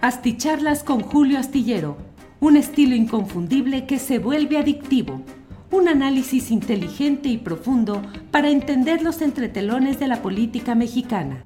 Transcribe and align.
Asticharlas 0.00 0.84
con 0.84 1.00
Julio 1.00 1.40
Astillero, 1.40 1.96
un 2.38 2.56
estilo 2.56 2.94
inconfundible 2.94 3.84
que 3.84 3.98
se 3.98 4.20
vuelve 4.20 4.56
adictivo. 4.56 5.22
Un 5.72 5.88
análisis 5.88 6.52
inteligente 6.52 7.28
y 7.28 7.36
profundo 7.36 8.00
para 8.30 8.48
entender 8.48 9.02
los 9.02 9.20
entretelones 9.22 9.98
de 9.98 10.06
la 10.06 10.22
política 10.22 10.76
mexicana. 10.76 11.42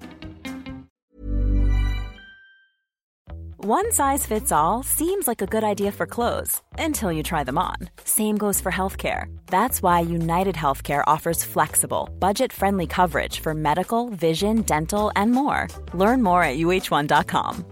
One 3.57 3.91
size 3.91 4.27
fits 4.27 4.53
all 4.53 4.83
seems 4.83 5.27
like 5.27 5.41
a 5.41 5.47
good 5.47 5.65
idea 5.65 5.91
for 5.91 6.05
clothes 6.05 6.61
until 6.79 7.11
you 7.11 7.23
try 7.23 7.45
them 7.45 7.57
on. 7.57 7.77
Same 8.05 8.37
goes 8.37 8.61
for 8.61 8.71
healthcare. 8.71 9.27
That's 9.47 9.83
why 9.83 10.01
United 10.01 10.57
Healthcare 10.57 11.05
offers 11.07 11.43
flexible, 11.43 12.11
budget 12.19 12.53
friendly 12.53 12.87
coverage 12.87 13.41
for 13.41 13.55
medical, 13.55 14.11
vision, 14.11 14.61
dental, 14.63 15.11
and 15.17 15.33
more. 15.33 15.69
Learn 15.95 16.23
more 16.23 16.43
at 16.43 16.59
uh1.com. 16.59 17.72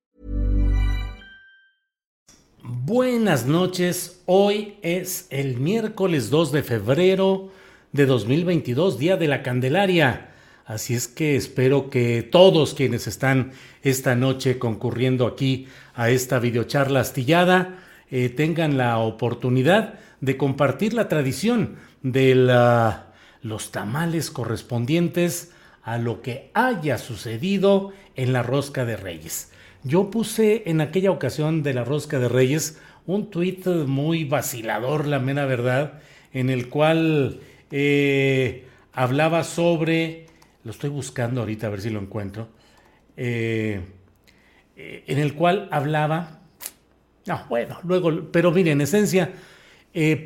Buenas 2.73 3.45
noches. 3.45 4.21
Hoy 4.25 4.77
es 4.81 5.27
el 5.29 5.57
miércoles 5.57 6.29
2 6.29 6.53
de 6.53 6.63
febrero 6.63 7.49
de 7.91 8.05
2022, 8.05 8.97
Día 8.97 9.17
de 9.17 9.27
la 9.27 9.43
Candelaria. 9.43 10.29
Así 10.65 10.93
es 10.93 11.09
que 11.09 11.35
espero 11.35 11.89
que 11.89 12.23
todos 12.23 12.73
quienes 12.73 13.07
están 13.07 13.51
esta 13.83 14.15
noche 14.15 14.57
concurriendo 14.57 15.27
aquí 15.27 15.67
a 15.95 16.11
esta 16.11 16.39
videocharla 16.39 17.01
astillada 17.01 17.79
eh, 18.09 18.29
tengan 18.29 18.77
la 18.77 18.99
oportunidad 18.99 19.95
de 20.21 20.37
compartir 20.37 20.93
la 20.93 21.09
tradición 21.09 21.75
de 22.03 22.35
los 23.41 23.71
tamales 23.71 24.31
correspondientes 24.31 25.51
a 25.83 25.97
lo 25.97 26.21
que 26.21 26.51
haya 26.53 26.97
sucedido 26.97 27.91
en 28.15 28.31
la 28.31 28.43
rosca 28.43 28.85
de 28.85 28.95
Reyes. 28.95 29.51
Yo 29.83 30.11
puse 30.11 30.63
en 30.67 30.79
aquella 30.79 31.09
ocasión 31.09 31.63
de 31.63 31.73
la 31.73 31.83
rosca 31.83 32.19
de 32.19 32.29
Reyes 32.29 32.79
un 33.07 33.31
tuit 33.31 33.65
muy 33.65 34.25
vacilador, 34.25 35.07
la 35.07 35.17
mera 35.17 35.47
verdad, 35.47 36.01
en 36.33 36.51
el 36.51 36.69
cual 36.69 37.39
eh, 37.71 38.67
hablaba 38.93 39.43
sobre, 39.43 40.27
lo 40.63 40.69
estoy 40.69 40.91
buscando 40.91 41.41
ahorita 41.41 41.65
a 41.65 41.71
ver 41.71 41.81
si 41.81 41.89
lo 41.89 41.99
encuentro, 41.99 42.49
eh, 43.17 43.81
eh, 44.75 45.03
en 45.07 45.17
el 45.17 45.33
cual 45.33 45.67
hablaba, 45.71 46.41
no, 47.25 47.43
bueno, 47.49 47.79
luego, 47.83 48.31
pero 48.31 48.51
mire, 48.51 48.71
en 48.71 48.81
esencia, 48.81 49.33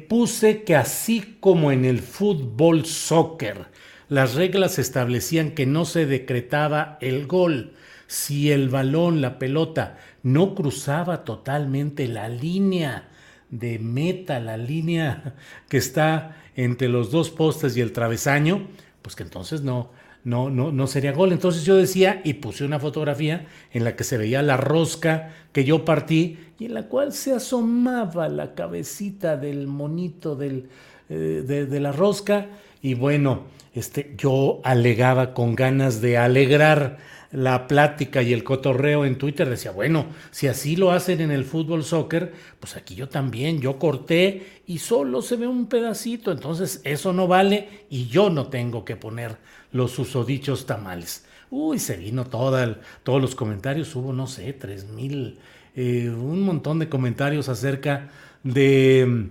puse 0.09 0.64
que 0.64 0.75
así 0.75 1.38
como 1.40 1.72
en 1.72 1.86
el 1.86 2.00
fútbol 2.00 2.86
soccer, 2.86 3.67
las 4.09 4.36
reglas 4.36 4.80
establecían 4.80 5.52
que 5.52 5.66
no 5.66 5.86
se 5.86 6.06
decretaba 6.06 6.97
el 7.00 7.25
gol, 7.25 7.73
si 8.08 8.52
el 8.52 8.70
balón, 8.70 9.22
la 9.22 9.39
pelota, 9.39 9.98
no 10.23 10.56
cruzaba 10.56 11.23
totalmente 11.23 12.08
la 12.08 12.30
línea 12.30 13.09
de 13.50 13.80
meta, 13.80 14.39
la 14.39 14.58
línea 14.58 15.36
que 15.70 15.78
está 15.78 16.38
entre 16.56 16.88
los 16.88 17.12
dos 17.12 17.29
postes 17.29 17.75
y 17.78 17.81
el 17.81 17.91
travesaño, 17.91 18.68
pues 19.02 19.16
que 19.16 19.24
entonces 19.24 19.62
no, 19.62 19.91
no, 20.24 20.50
no, 20.50 20.72
no 20.72 20.88
sería 20.88 21.13
gol. 21.13 21.31
Entonces 21.31 21.63
yo 21.63 21.75
decía 21.75 22.22
y 22.24 22.34
puse 22.34 22.66
una 22.66 22.79
fotografía 22.79 23.46
en 23.72 23.84
la 23.84 23.96
que 23.96 24.03
se 24.03 24.18
veía 24.18 24.41
la 24.41 24.58
rosca 24.58 25.31
que 25.52 25.63
yo 25.63 25.85
partí 25.85 26.40
y 26.59 26.66
en 26.66 26.74
la 26.74 26.84
cual 26.84 27.13
se 27.13 27.34
asomaba 27.34 28.28
la 28.29 28.56
cabecita 28.56 29.38
del 29.38 29.68
monito 29.68 30.35
del, 30.35 30.69
eh, 31.09 31.44
de, 31.46 31.66
de, 31.66 31.79
la 31.79 31.91
rosca. 31.91 32.47
Y 32.81 32.96
bueno, 32.96 33.44
este, 33.74 34.13
yo 34.18 34.62
alegaba 34.63 35.34
con 35.34 35.56
ganas 35.56 36.02
de 36.02 36.18
alegrar 36.18 36.97
la 37.31 37.68
plática 37.68 38.22
y 38.22 38.34
el 38.34 38.44
cotorreo 38.44 39.06
en 39.06 39.18
Twitter, 39.18 39.50
decía, 39.50 39.72
bueno, 39.72 40.08
si 40.31 40.47
así 40.47 40.75
lo 40.75 40.91
hacen 40.91 41.22
en 41.22 41.31
el 41.31 41.46
fútbol 41.46 41.84
soccer, 41.84 42.34
pues 42.59 42.75
aquí 42.75 42.96
yo 42.96 43.09
también, 43.09 43.59
yo 43.59 43.78
corté 43.78 44.62
y 44.68 44.80
solo 44.80 45.22
se 45.22 45.35
ve 45.35 45.47
un 45.47 45.68
pedacito, 45.68 46.31
entonces 46.31 46.81
eso 46.84 47.14
no 47.14 47.28
vale 47.28 47.85
y 47.90 48.08
yo 48.08 48.30
no 48.30 48.47
tengo 48.47 48.85
que 48.85 48.96
poner 48.96 49.38
los 49.72 49.91
susodichos 49.91 50.66
tamales. 50.66 51.25
Uy, 51.52 51.80
se 51.80 51.97
vino 51.97 52.25
toda 52.25 52.80
todos 53.03 53.22
los 53.22 53.35
comentarios, 53.35 53.96
hubo, 53.96 54.14
no 54.14 54.28
sé, 54.28 54.53
tres 54.53 54.85
mil, 54.85 55.40
eh, 55.75 56.09
un 56.09 56.41
montón 56.41 56.80
de 56.80 56.90
comentarios 56.90 57.50
acerca 57.50 58.09
de 58.44 59.30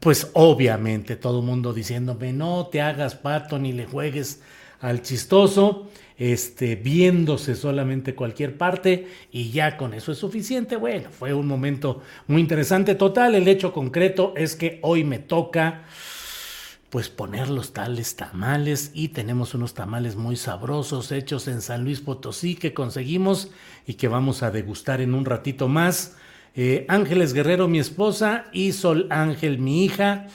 pues 0.00 0.30
obviamente 0.34 1.16
todo 1.16 1.40
el 1.40 1.46
mundo 1.46 1.72
diciéndome, 1.72 2.32
no 2.32 2.68
te 2.70 2.80
hagas 2.80 3.14
pato 3.14 3.58
ni 3.58 3.72
le 3.72 3.86
juegues 3.86 4.42
al 4.80 5.02
chistoso 5.02 5.88
este, 6.18 6.76
viéndose 6.76 7.54
solamente 7.54 8.14
cualquier 8.14 8.56
parte 8.56 9.08
y 9.30 9.50
ya 9.50 9.76
con 9.76 9.94
eso 9.94 10.12
es 10.12 10.18
suficiente. 10.18 10.76
Bueno, 10.76 11.10
fue 11.10 11.34
un 11.34 11.46
momento 11.46 12.02
muy 12.26 12.40
interesante. 12.40 12.94
Total, 12.94 13.34
el 13.34 13.48
hecho 13.48 13.72
concreto 13.72 14.34
es 14.36 14.56
que 14.56 14.78
hoy 14.82 15.04
me 15.04 15.18
toca 15.18 15.84
pues 16.90 17.08
poner 17.08 17.48
los 17.48 17.72
tales 17.72 18.16
tamales 18.16 18.90
y 18.92 19.08
tenemos 19.08 19.54
unos 19.54 19.72
tamales 19.72 20.14
muy 20.14 20.36
sabrosos 20.36 21.10
hechos 21.10 21.48
en 21.48 21.62
San 21.62 21.84
Luis 21.84 22.00
Potosí 22.00 22.54
que 22.54 22.74
conseguimos 22.74 23.50
y 23.86 23.94
que 23.94 24.08
vamos 24.08 24.42
a 24.42 24.50
degustar 24.50 25.00
en 25.00 25.14
un 25.14 25.24
ratito 25.24 25.68
más. 25.68 26.16
Eh, 26.54 26.84
Ángeles 26.88 27.32
Guerrero, 27.32 27.66
mi 27.66 27.78
esposa, 27.78 28.44
y 28.52 28.72
Sol 28.72 29.06
Ángel, 29.08 29.58
mi 29.58 29.86
hija, 29.86 30.26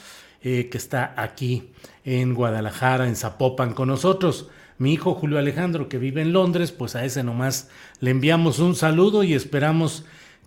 eh, 0.42 0.68
que 0.68 0.78
está 0.78 1.14
aquí 1.16 1.70
en 2.04 2.34
Guadalajara, 2.34 3.06
en 3.06 3.14
Zapopan, 3.14 3.72
con 3.72 3.86
nosotros. 3.86 4.48
Mi 4.78 4.92
hijo 4.92 5.14
Julio 5.14 5.38
Alejandro, 5.38 5.88
que 5.88 5.98
vive 5.98 6.22
en 6.22 6.32
Londres, 6.32 6.70
pues 6.70 6.94
a 6.94 7.04
ese 7.04 7.24
nomás 7.24 7.68
le 8.00 8.12
enviamos 8.12 8.60
un 8.60 8.76
saludo 8.76 9.24
y 9.24 9.34
esperamos, 9.34 10.04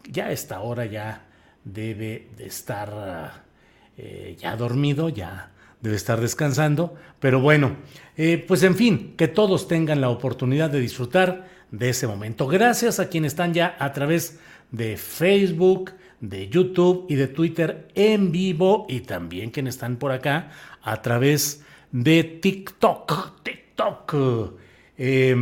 ya 0.10 0.28
a 0.28 0.32
esta 0.32 0.62
hora 0.62 0.86
ya 0.86 1.26
debe 1.66 2.30
de 2.38 2.46
estar 2.46 3.44
eh, 3.98 4.38
ya 4.40 4.56
dormido, 4.56 5.10
ya 5.10 5.52
debe 5.82 5.98
estar 5.98 6.22
descansando, 6.22 6.96
pero 7.20 7.42
bueno, 7.42 7.76
eh, 8.16 8.44
pues 8.48 8.64
en 8.64 8.76
fin, 8.76 9.16
que 9.18 9.28
todos 9.28 9.68
tengan 9.68 10.00
la 10.00 10.10
oportunidad 10.10 10.70
de 10.70 10.80
disfrutar 10.80 11.48
de 11.72 11.90
ese 11.90 12.08
momento. 12.08 12.48
Gracias 12.48 13.00
a 13.00 13.10
quienes 13.10 13.34
están 13.34 13.54
ya 13.54 13.76
a 13.80 13.92
través 13.92 14.40
de 14.72 14.96
Facebook, 14.96 15.92
de 16.22 16.48
YouTube 16.48 17.06
y 17.10 17.16
de 17.16 17.28
Twitter 17.28 17.90
en 17.96 18.32
vivo 18.32 18.86
y 18.88 19.02
también 19.02 19.50
quienes 19.50 19.76
están 19.76 19.98
por 19.98 20.12
acá 20.12 20.52
a 20.82 21.02
través 21.02 21.64
de 21.92 22.24
TikTok. 22.24 23.42
Eh, 24.98 25.36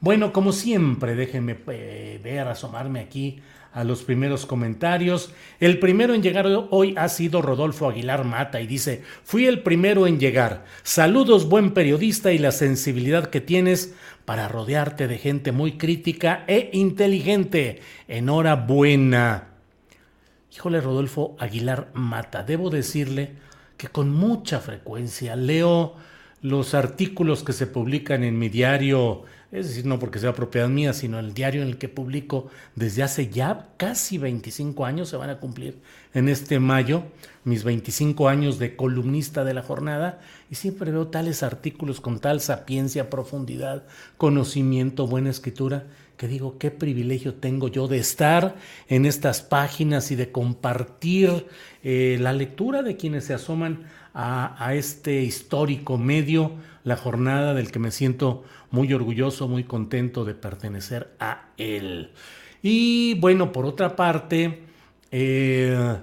bueno, 0.00 0.32
como 0.32 0.52
siempre, 0.52 1.14
déjenme 1.16 1.56
eh, 1.68 2.20
ver, 2.22 2.46
asomarme 2.46 3.00
aquí 3.00 3.40
a 3.72 3.84
los 3.84 4.02
primeros 4.02 4.46
comentarios. 4.46 5.32
El 5.60 5.78
primero 5.78 6.14
en 6.14 6.22
llegar 6.22 6.46
hoy 6.70 6.94
ha 6.96 7.08
sido 7.08 7.42
Rodolfo 7.42 7.88
Aguilar 7.88 8.24
Mata 8.24 8.60
y 8.60 8.66
dice, 8.66 9.02
fui 9.24 9.46
el 9.46 9.62
primero 9.62 10.06
en 10.06 10.18
llegar. 10.18 10.64
Saludos, 10.82 11.48
buen 11.48 11.72
periodista 11.74 12.32
y 12.32 12.38
la 12.38 12.52
sensibilidad 12.52 13.26
que 13.26 13.40
tienes 13.40 13.94
para 14.24 14.48
rodearte 14.48 15.08
de 15.08 15.18
gente 15.18 15.52
muy 15.52 15.78
crítica 15.78 16.44
e 16.46 16.70
inteligente. 16.72 17.80
Enhorabuena. 18.08 19.48
Híjole, 20.54 20.80
Rodolfo 20.80 21.36
Aguilar 21.38 21.88
Mata, 21.94 22.42
debo 22.42 22.70
decirle 22.70 23.32
que 23.76 23.88
con 23.88 24.10
mucha 24.10 24.60
frecuencia 24.60 25.36
leo 25.36 25.94
los 26.40 26.74
artículos 26.74 27.42
que 27.42 27.52
se 27.52 27.66
publican 27.66 28.22
en 28.22 28.38
mi 28.38 28.48
diario, 28.48 29.22
es 29.50 29.68
decir, 29.68 29.86
no 29.86 29.98
porque 29.98 30.18
sea 30.18 30.34
propiedad 30.34 30.68
mía, 30.68 30.92
sino 30.92 31.18
el 31.18 31.34
diario 31.34 31.62
en 31.62 31.68
el 31.68 31.78
que 31.78 31.88
publico 31.88 32.48
desde 32.76 33.02
hace 33.02 33.28
ya 33.28 33.68
casi 33.76 34.18
25 34.18 34.84
años, 34.84 35.08
se 35.08 35.16
van 35.16 35.30
a 35.30 35.40
cumplir 35.40 35.78
en 36.14 36.28
este 36.28 36.60
mayo, 36.60 37.02
mis 37.44 37.64
25 37.64 38.28
años 38.28 38.58
de 38.58 38.76
columnista 38.76 39.44
de 39.44 39.54
la 39.54 39.62
jornada, 39.62 40.20
y 40.50 40.54
siempre 40.54 40.92
veo 40.92 41.08
tales 41.08 41.42
artículos 41.42 42.00
con 42.00 42.20
tal 42.20 42.40
sapiencia, 42.40 43.10
profundidad, 43.10 43.84
conocimiento, 44.16 45.06
buena 45.06 45.30
escritura, 45.30 45.86
que 46.16 46.28
digo, 46.28 46.58
qué 46.58 46.70
privilegio 46.70 47.34
tengo 47.34 47.68
yo 47.68 47.86
de 47.88 47.98
estar 47.98 48.56
en 48.88 49.06
estas 49.06 49.40
páginas 49.40 50.10
y 50.10 50.16
de 50.16 50.32
compartir 50.32 51.46
eh, 51.84 52.18
la 52.20 52.32
lectura 52.32 52.82
de 52.82 52.96
quienes 52.96 53.24
se 53.24 53.34
asoman 53.34 53.86
a, 54.20 54.74
este 54.74 55.22
histórico 55.22 55.96
medio, 55.96 56.50
la 56.82 56.96
jornada 56.96 57.54
del 57.54 57.70
que 57.70 57.78
me 57.78 57.92
siento 57.92 58.42
muy 58.72 58.92
orgulloso, 58.92 59.46
muy 59.46 59.62
contento 59.62 60.24
de 60.24 60.34
pertenecer 60.34 61.14
a 61.20 61.50
él. 61.56 62.10
Y 62.60 63.14
bueno, 63.20 63.52
por 63.52 63.64
otra 63.64 63.94
parte, 63.94 64.64
eh, 65.12 65.98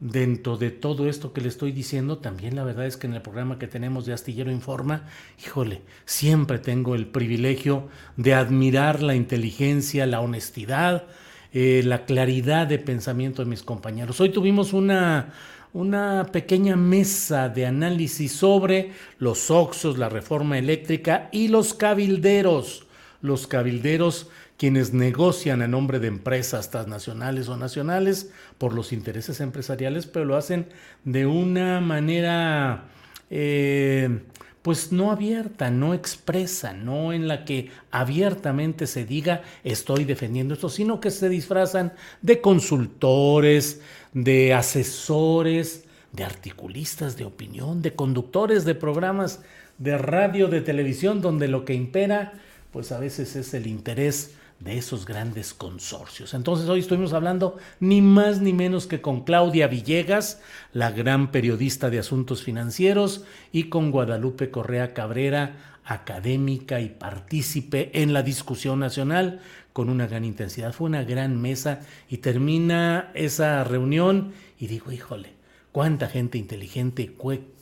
dentro 0.00 0.56
de 0.56 0.70
todo 0.70 1.10
esto 1.10 1.34
que 1.34 1.42
le 1.42 1.48
estoy 1.48 1.72
diciendo, 1.72 2.16
también 2.18 2.56
la 2.56 2.64
verdad 2.64 2.86
es 2.86 2.96
que 2.96 3.06
en 3.06 3.12
el 3.12 3.20
programa 3.20 3.58
que 3.58 3.66
tenemos 3.66 4.06
de 4.06 4.14
Astillero 4.14 4.50
Informa, 4.50 5.02
híjole, 5.44 5.82
siempre 6.06 6.58
tengo 6.58 6.94
el 6.94 7.06
privilegio 7.06 7.88
de 8.16 8.32
admirar 8.32 9.02
la 9.02 9.14
inteligencia, 9.14 10.06
la 10.06 10.20
honestidad, 10.20 11.04
eh, 11.52 11.82
la 11.84 12.06
claridad 12.06 12.66
de 12.66 12.78
pensamiento 12.78 13.44
de 13.44 13.50
mis 13.50 13.62
compañeros. 13.62 14.20
Hoy 14.22 14.30
tuvimos 14.30 14.72
una, 14.72 15.34
una 15.72 16.26
pequeña 16.32 16.76
mesa 16.76 17.48
de 17.48 17.66
análisis 17.66 18.32
sobre 18.32 18.92
los 19.18 19.50
oxos, 19.50 19.98
la 19.98 20.08
reforma 20.08 20.58
eléctrica 20.58 21.28
y 21.32 21.48
los 21.48 21.74
cabilderos. 21.74 22.86
Los 23.20 23.46
cabilderos 23.46 24.28
quienes 24.58 24.92
negocian 24.92 25.62
a 25.62 25.68
nombre 25.68 26.00
de 26.00 26.08
empresas 26.08 26.70
transnacionales 26.70 27.48
o 27.48 27.56
nacionales 27.56 28.30
por 28.58 28.74
los 28.74 28.92
intereses 28.92 29.40
empresariales, 29.40 30.06
pero 30.06 30.24
lo 30.24 30.36
hacen 30.36 30.66
de 31.04 31.26
una 31.26 31.80
manera 31.80 32.88
eh, 33.30 34.20
pues 34.62 34.90
no 34.90 35.12
abierta, 35.12 35.70
no 35.70 35.94
expresa, 35.94 36.72
no 36.72 37.12
en 37.12 37.28
la 37.28 37.44
que 37.44 37.70
abiertamente 37.92 38.88
se 38.88 39.04
diga 39.04 39.42
estoy 39.62 40.04
defendiendo 40.04 40.54
esto, 40.54 40.68
sino 40.68 41.00
que 41.00 41.12
se 41.12 41.28
disfrazan 41.28 41.92
de 42.20 42.40
consultores, 42.40 43.80
de 44.12 44.54
asesores, 44.54 45.84
de 46.12 46.24
articulistas 46.24 47.16
de 47.16 47.24
opinión, 47.24 47.82
de 47.82 47.94
conductores 47.94 48.64
de 48.64 48.74
programas 48.74 49.40
de 49.78 49.96
radio, 49.98 50.48
de 50.48 50.60
televisión, 50.60 51.20
donde 51.20 51.48
lo 51.48 51.64
que 51.64 51.74
impera 51.74 52.32
pues 52.72 52.92
a 52.92 52.98
veces 52.98 53.34
es 53.36 53.54
el 53.54 53.66
interés 53.66 54.34
de 54.60 54.76
esos 54.76 55.06
grandes 55.06 55.54
consorcios. 55.54 56.34
Entonces 56.34 56.68
hoy 56.68 56.80
estuvimos 56.80 57.12
hablando 57.12 57.56
ni 57.80 58.02
más 58.02 58.40
ni 58.40 58.52
menos 58.52 58.86
que 58.86 59.00
con 59.00 59.22
Claudia 59.22 59.68
Villegas, 59.68 60.40
la 60.72 60.90
gran 60.90 61.30
periodista 61.30 61.90
de 61.90 62.00
asuntos 62.00 62.42
financieros, 62.42 63.24
y 63.52 63.64
con 63.64 63.90
Guadalupe 63.90 64.50
Correa 64.50 64.94
Cabrera, 64.94 65.78
académica 65.84 66.80
y 66.80 66.88
partícipe 66.88 68.02
en 68.02 68.12
la 68.12 68.22
discusión 68.22 68.80
nacional 68.80 69.40
con 69.78 69.90
una 69.90 70.08
gran 70.08 70.24
intensidad. 70.24 70.72
Fue 70.72 70.88
una 70.88 71.04
gran 71.04 71.40
mesa 71.40 71.82
y 72.08 72.16
termina 72.16 73.12
esa 73.14 73.62
reunión 73.62 74.32
y 74.58 74.66
digo, 74.66 74.90
híjole, 74.90 75.34
cuánta 75.70 76.08
gente 76.08 76.36
inteligente, 76.36 77.14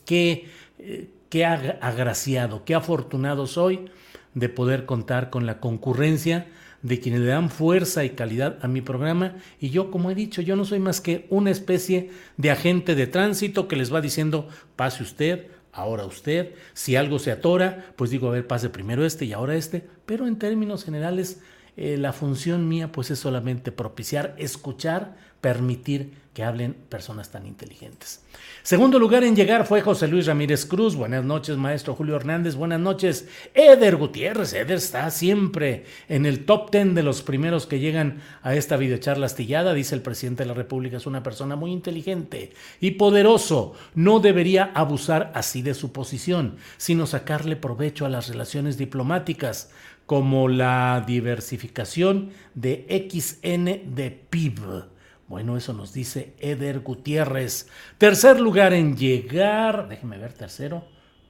qué, 0.06 0.46
eh, 0.78 1.10
qué 1.28 1.44
agraciado, 1.44 2.64
qué 2.64 2.74
afortunado 2.74 3.46
soy 3.46 3.90
de 4.32 4.48
poder 4.48 4.86
contar 4.86 5.28
con 5.28 5.44
la 5.44 5.60
concurrencia 5.60 6.46
de 6.80 7.00
quienes 7.00 7.20
le 7.20 7.26
dan 7.26 7.50
fuerza 7.50 8.02
y 8.02 8.10
calidad 8.10 8.56
a 8.62 8.66
mi 8.66 8.80
programa 8.80 9.36
y 9.60 9.68
yo, 9.68 9.90
como 9.90 10.10
he 10.10 10.14
dicho, 10.14 10.40
yo 10.40 10.56
no 10.56 10.64
soy 10.64 10.78
más 10.78 11.02
que 11.02 11.26
una 11.28 11.50
especie 11.50 12.12
de 12.38 12.50
agente 12.50 12.94
de 12.94 13.06
tránsito 13.06 13.68
que 13.68 13.76
les 13.76 13.92
va 13.92 14.00
diciendo, 14.00 14.48
pase 14.74 15.02
usted, 15.02 15.48
ahora 15.70 16.06
usted, 16.06 16.54
si 16.72 16.96
algo 16.96 17.18
se 17.18 17.30
atora, 17.30 17.92
pues 17.94 18.10
digo, 18.10 18.28
a 18.28 18.32
ver, 18.32 18.46
pase 18.46 18.70
primero 18.70 19.04
este 19.04 19.26
y 19.26 19.34
ahora 19.34 19.54
este, 19.54 19.86
pero 20.06 20.26
en 20.26 20.38
términos 20.38 20.82
generales, 20.82 21.42
eh, 21.76 21.96
la 21.96 22.12
función 22.12 22.68
mía 22.68 22.90
pues 22.90 23.10
es 23.10 23.18
solamente 23.18 23.72
propiciar, 23.72 24.34
escuchar, 24.38 25.16
permitir 25.40 26.26
que 26.36 26.44
hablen 26.44 26.74
personas 26.74 27.30
tan 27.30 27.46
inteligentes. 27.46 28.22
Segundo 28.62 28.98
lugar 28.98 29.24
en 29.24 29.34
llegar 29.34 29.66
fue 29.66 29.80
José 29.80 30.06
Luis 30.06 30.26
Ramírez 30.26 30.66
Cruz. 30.66 30.94
Buenas 30.94 31.24
noches, 31.24 31.56
maestro 31.56 31.94
Julio 31.94 32.14
Hernández. 32.16 32.56
Buenas 32.56 32.78
noches, 32.78 33.26
Eder 33.54 33.96
Gutiérrez. 33.96 34.52
Eder 34.52 34.76
está 34.76 35.10
siempre 35.10 35.86
en 36.08 36.26
el 36.26 36.44
top 36.44 36.70
ten 36.70 36.94
de 36.94 37.02
los 37.02 37.22
primeros 37.22 37.66
que 37.66 37.78
llegan 37.78 38.20
a 38.42 38.54
esta 38.54 38.76
videocharla 38.76 39.24
astillada. 39.24 39.72
Dice 39.72 39.94
el 39.94 40.02
presidente 40.02 40.42
de 40.42 40.48
la 40.48 40.54
República, 40.54 40.98
es 40.98 41.06
una 41.06 41.22
persona 41.22 41.56
muy 41.56 41.72
inteligente 41.72 42.52
y 42.80 42.92
poderoso. 42.92 43.72
No 43.94 44.20
debería 44.20 44.72
abusar 44.74 45.32
así 45.34 45.62
de 45.62 45.72
su 45.72 45.92
posición, 45.92 46.56
sino 46.76 47.06
sacarle 47.06 47.56
provecho 47.56 48.04
a 48.04 48.10
las 48.10 48.28
relaciones 48.28 48.76
diplomáticas 48.76 49.70
como 50.06 50.48
la 50.48 51.04
diversificación 51.06 52.30
de 52.54 53.08
XN 53.10 53.94
de 53.94 54.10
PIB 54.30 54.96
bueno, 55.28 55.56
eso 55.56 55.72
nos 55.72 55.92
dice 55.92 56.34
Eder 56.38 56.80
Gutiérrez. 56.80 57.68
Tercer 57.98 58.40
lugar 58.40 58.72
en 58.72 58.96
llegar, 58.96 59.88
déjeme 59.88 60.18
ver, 60.18 60.32
tercero. 60.32 60.84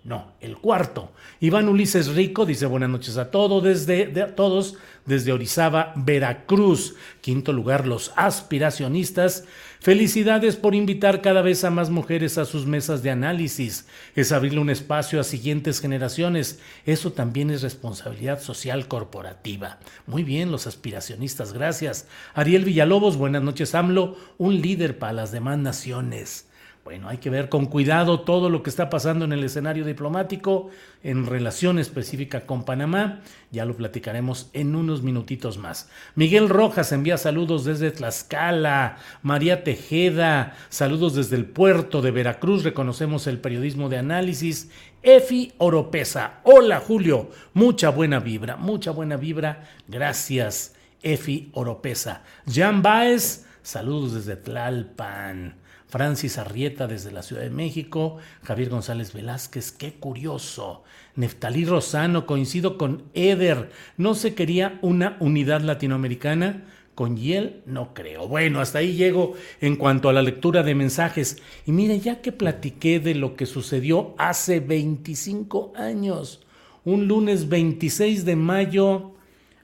No, 0.05 0.35
el 0.41 0.59
cuarto. 0.59 1.13
Iván 1.41 1.69
Ulises 1.69 2.15
Rico 2.15 2.47
dice 2.47 2.67
buenas 2.67 2.91
noches 2.91 3.17
a 3.17 3.31
todos 3.31 3.65
desde, 3.65 4.07
todos 4.37 4.77
desde 5.05 5.33
Orizaba, 5.33 5.95
Veracruz. 5.97 6.95
Quinto 7.23 7.53
lugar, 7.53 7.87
los 7.87 8.13
aspiracionistas. 8.17 9.45
Felicidades 9.81 10.57
por 10.57 10.75
invitar 10.75 11.21
cada 11.21 11.43
vez 11.43 11.63
a 11.65 11.71
más 11.71 11.91
mujeres 11.91 12.39
a 12.39 12.45
sus 12.45 12.67
mesas 12.67 13.03
de 13.03 13.11
análisis. 13.11 13.87
Es 14.15 14.33
abrirle 14.33 14.61
un 14.61 14.71
espacio 14.71 15.21
a 15.21 15.25
siguientes 15.25 15.81
generaciones. 15.81 16.59
Eso 16.87 17.13
también 17.13 17.51
es 17.51 17.63
responsabilidad 17.63 18.41
social 18.41 18.89
corporativa. 18.89 19.79
Muy 20.07 20.25
bien, 20.25 20.51
los 20.51 20.67
aspiracionistas, 20.67 21.53
gracias. 21.53 22.07
Ariel 22.35 22.65
Villalobos, 22.65 23.17
buenas 23.17 23.43
noches, 23.43 23.75
AMLO, 23.75 24.17
un 24.39 24.61
líder 24.61 24.99
para 24.99 25.13
las 25.13 25.33
demás 25.33 25.59
naciones. 25.59 26.46
Bueno, 26.87 27.09
hay 27.09 27.19
que 27.19 27.31
ver 27.31 27.49
con 27.49 27.67
cuidado 27.67 28.21
todo 28.21 28.49
lo 28.49 28.63
que 28.63 28.71
está 28.71 28.89
pasando 28.89 29.25
en 29.25 29.33
el 29.33 29.43
escenario 29.43 29.85
diplomático 29.85 30.71
en 31.03 31.27
relación 31.27 31.81
específica 31.81 32.47
con 32.47 32.65
Panamá. 32.65 33.23
Ya 33.51 33.65
lo 33.65 33.77
platicaremos 33.77 34.51
en 34.53 34.77
unos 34.77 35.03
minutitos 35.03 35.59
más. 35.59 35.91
Miguel 36.15 36.49
Rojas 36.49 36.93
envía 36.93 37.19
saludos 37.19 37.65
desde 37.65 37.91
Tlaxcala. 37.91 38.99
María 39.23 39.65
Tejeda, 39.65 40.55
saludos 40.69 41.17
desde 41.17 41.35
el 41.35 41.47
puerto 41.47 42.03
de 42.03 42.13
Veracruz. 42.13 42.63
Reconocemos 42.63 43.27
el 43.27 43.41
periodismo 43.41 43.89
de 43.89 43.99
análisis. 43.99 44.71
Efi 45.03 45.55
Oropesa. 45.59 46.35
Hola 46.45 46.79
Julio, 46.79 47.31
mucha 47.53 47.91
buena 47.91 48.21
vibra, 48.21 48.55
mucha 48.55 48.93
buena 48.93 49.17
vibra. 49.17 49.65
Gracias, 49.89 50.77
Efi 51.03 51.51
Oropesa. 51.53 52.23
Jan 52.47 52.81
Baez, 52.81 53.45
saludos 53.61 54.15
desde 54.15 54.37
Tlalpan. 54.37 55.66
Francis 55.89 56.39
Arrieta 56.39 56.87
desde 56.87 57.13
la 57.13 57.23
Ciudad 57.23 57.43
de 57.43 57.51
México, 57.51 58.19
Javier 58.43 58.69
González 58.69 59.13
Velázquez, 59.13 59.73
qué 59.73 59.95
curioso. 59.95 60.83
Neftalí 61.15 61.65
Rosano, 61.65 62.27
coincido 62.27 62.77
con 62.77 63.05
Eder, 63.15 63.71
¿no 63.97 64.15
se 64.15 64.35
quería 64.35 64.79
una 64.83 65.17
unidad 65.21 65.61
latinoamericana? 65.61 66.65
Con 66.95 67.17
Yel 67.19 67.63
no 67.67 67.93
creo. 67.93 68.27
Bueno, 68.27 68.61
hasta 68.61 68.79
ahí 68.79 68.95
llego 68.95 69.35
en 69.61 69.77
cuanto 69.77 70.09
a 70.09 70.15
la 70.15 70.23
lectura 70.23 70.63
de 70.63 70.75
mensajes. 70.75 71.43
Y 71.67 71.73
mire, 71.73 72.01
ya 72.01 72.23
que 72.23 72.33
platiqué 72.33 73.01
de 73.01 73.15
lo 73.15 73.37
que 73.37 73.45
sucedió 73.45 74.15
hace 74.17 74.61
25 74.61 75.75
años, 75.77 76.47
un 76.85 77.07
lunes 77.07 77.51
26 77.51 78.25
de 78.25 78.37
mayo, 78.37 79.13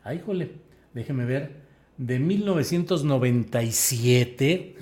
ay, 0.05 0.21
jole, 0.25 0.53
déjeme 0.93 1.25
ver, 1.25 1.62
de 2.07 2.19
1997, 2.19 4.77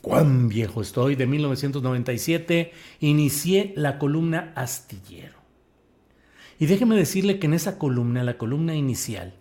cuán 0.00 0.48
viejo 0.48 0.80
estoy, 0.82 1.14
de 1.14 1.26
1997, 1.26 2.72
inicié 2.98 3.72
la 3.76 4.00
columna 4.00 4.52
Astillero. 4.56 5.38
Y 6.58 6.66
déjeme 6.66 6.96
decirle 6.96 7.38
que 7.38 7.46
en 7.46 7.54
esa 7.54 7.78
columna, 7.78 8.24
la 8.24 8.36
columna 8.36 8.74
inicial, 8.74 9.34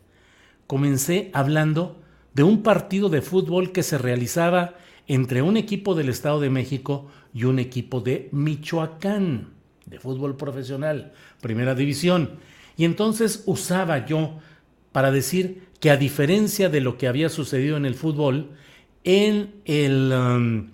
comencé 0.67 1.31
hablando 1.33 1.99
de 2.35 2.43
un 2.43 2.61
partido 2.61 3.09
de 3.09 3.23
fútbol 3.23 3.71
que 3.71 3.81
se 3.81 3.97
realizaba 3.97 4.75
entre 5.07 5.41
un 5.41 5.57
equipo 5.57 5.95
del 5.95 6.09
Estado 6.09 6.39
de 6.39 6.51
México 6.51 7.07
y 7.33 7.45
un 7.45 7.57
equipo 7.57 8.01
de 8.01 8.29
Michoacán, 8.31 9.49
de 9.87 9.99
fútbol 9.99 10.37
profesional, 10.37 11.13
primera 11.41 11.73
división. 11.73 12.37
Y 12.77 12.85
entonces 12.85 13.41
usaba 13.47 14.05
yo 14.05 14.37
para 14.93 15.11
decir 15.11 15.67
que 15.81 15.91
a 15.91 15.97
diferencia 15.97 16.69
de 16.69 16.79
lo 16.79 16.97
que 16.97 17.09
había 17.09 17.27
sucedido 17.27 17.75
en 17.75 17.85
el 17.85 17.95
fútbol, 17.95 18.51
en 19.03 19.55
el, 19.65 20.13
um, 20.13 20.69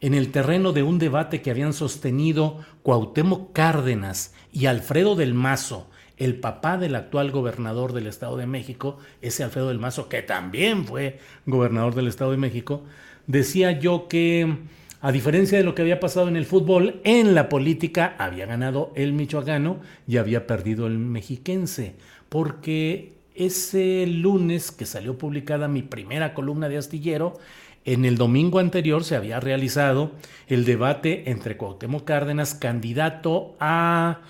en 0.00 0.14
el 0.14 0.30
terreno 0.30 0.72
de 0.72 0.82
un 0.82 0.98
debate 0.98 1.42
que 1.42 1.50
habían 1.50 1.74
sostenido 1.74 2.60
Cuauhtémoc 2.82 3.52
Cárdenas 3.52 4.32
y 4.52 4.66
Alfredo 4.66 5.16
del 5.16 5.34
Mazo, 5.34 5.90
el 6.16 6.36
papá 6.36 6.78
del 6.78 6.94
actual 6.94 7.30
gobernador 7.30 7.92
del 7.92 8.06
Estado 8.06 8.36
de 8.36 8.46
México, 8.46 8.98
ese 9.20 9.42
Alfredo 9.42 9.68
del 9.68 9.80
Mazo, 9.80 10.08
que 10.08 10.22
también 10.22 10.86
fue 10.86 11.18
gobernador 11.44 11.94
del 11.94 12.06
Estado 12.06 12.30
de 12.30 12.36
México, 12.38 12.84
decía 13.26 13.72
yo 13.72 14.08
que 14.08 14.56
a 15.00 15.12
diferencia 15.12 15.58
de 15.58 15.64
lo 15.64 15.74
que 15.74 15.82
había 15.82 16.00
pasado 16.00 16.28
en 16.28 16.36
el 16.36 16.46
fútbol, 16.46 17.00
en 17.04 17.34
la 17.34 17.50
política 17.50 18.14
había 18.18 18.46
ganado 18.46 18.92
el 18.94 19.12
michoacano 19.12 19.80
y 20.06 20.16
había 20.16 20.46
perdido 20.46 20.86
el 20.86 20.98
mexiquense, 20.98 21.96
porque 22.30 23.12
ese 23.34 24.06
lunes 24.06 24.70
que 24.70 24.86
salió 24.86 25.18
publicada 25.18 25.68
mi 25.68 25.82
primera 25.82 26.34
columna 26.34 26.68
de 26.68 26.78
astillero, 26.78 27.38
en 27.84 28.04
el 28.04 28.16
domingo 28.16 28.60
anterior 28.60 29.04
se 29.04 29.16
había 29.16 29.40
realizado 29.40 30.12
el 30.46 30.64
debate 30.64 31.30
entre 31.30 31.56
Cuauhtémoc 31.56 32.04
Cárdenas, 32.04 32.54
candidato 32.54 33.56
a 33.60 34.20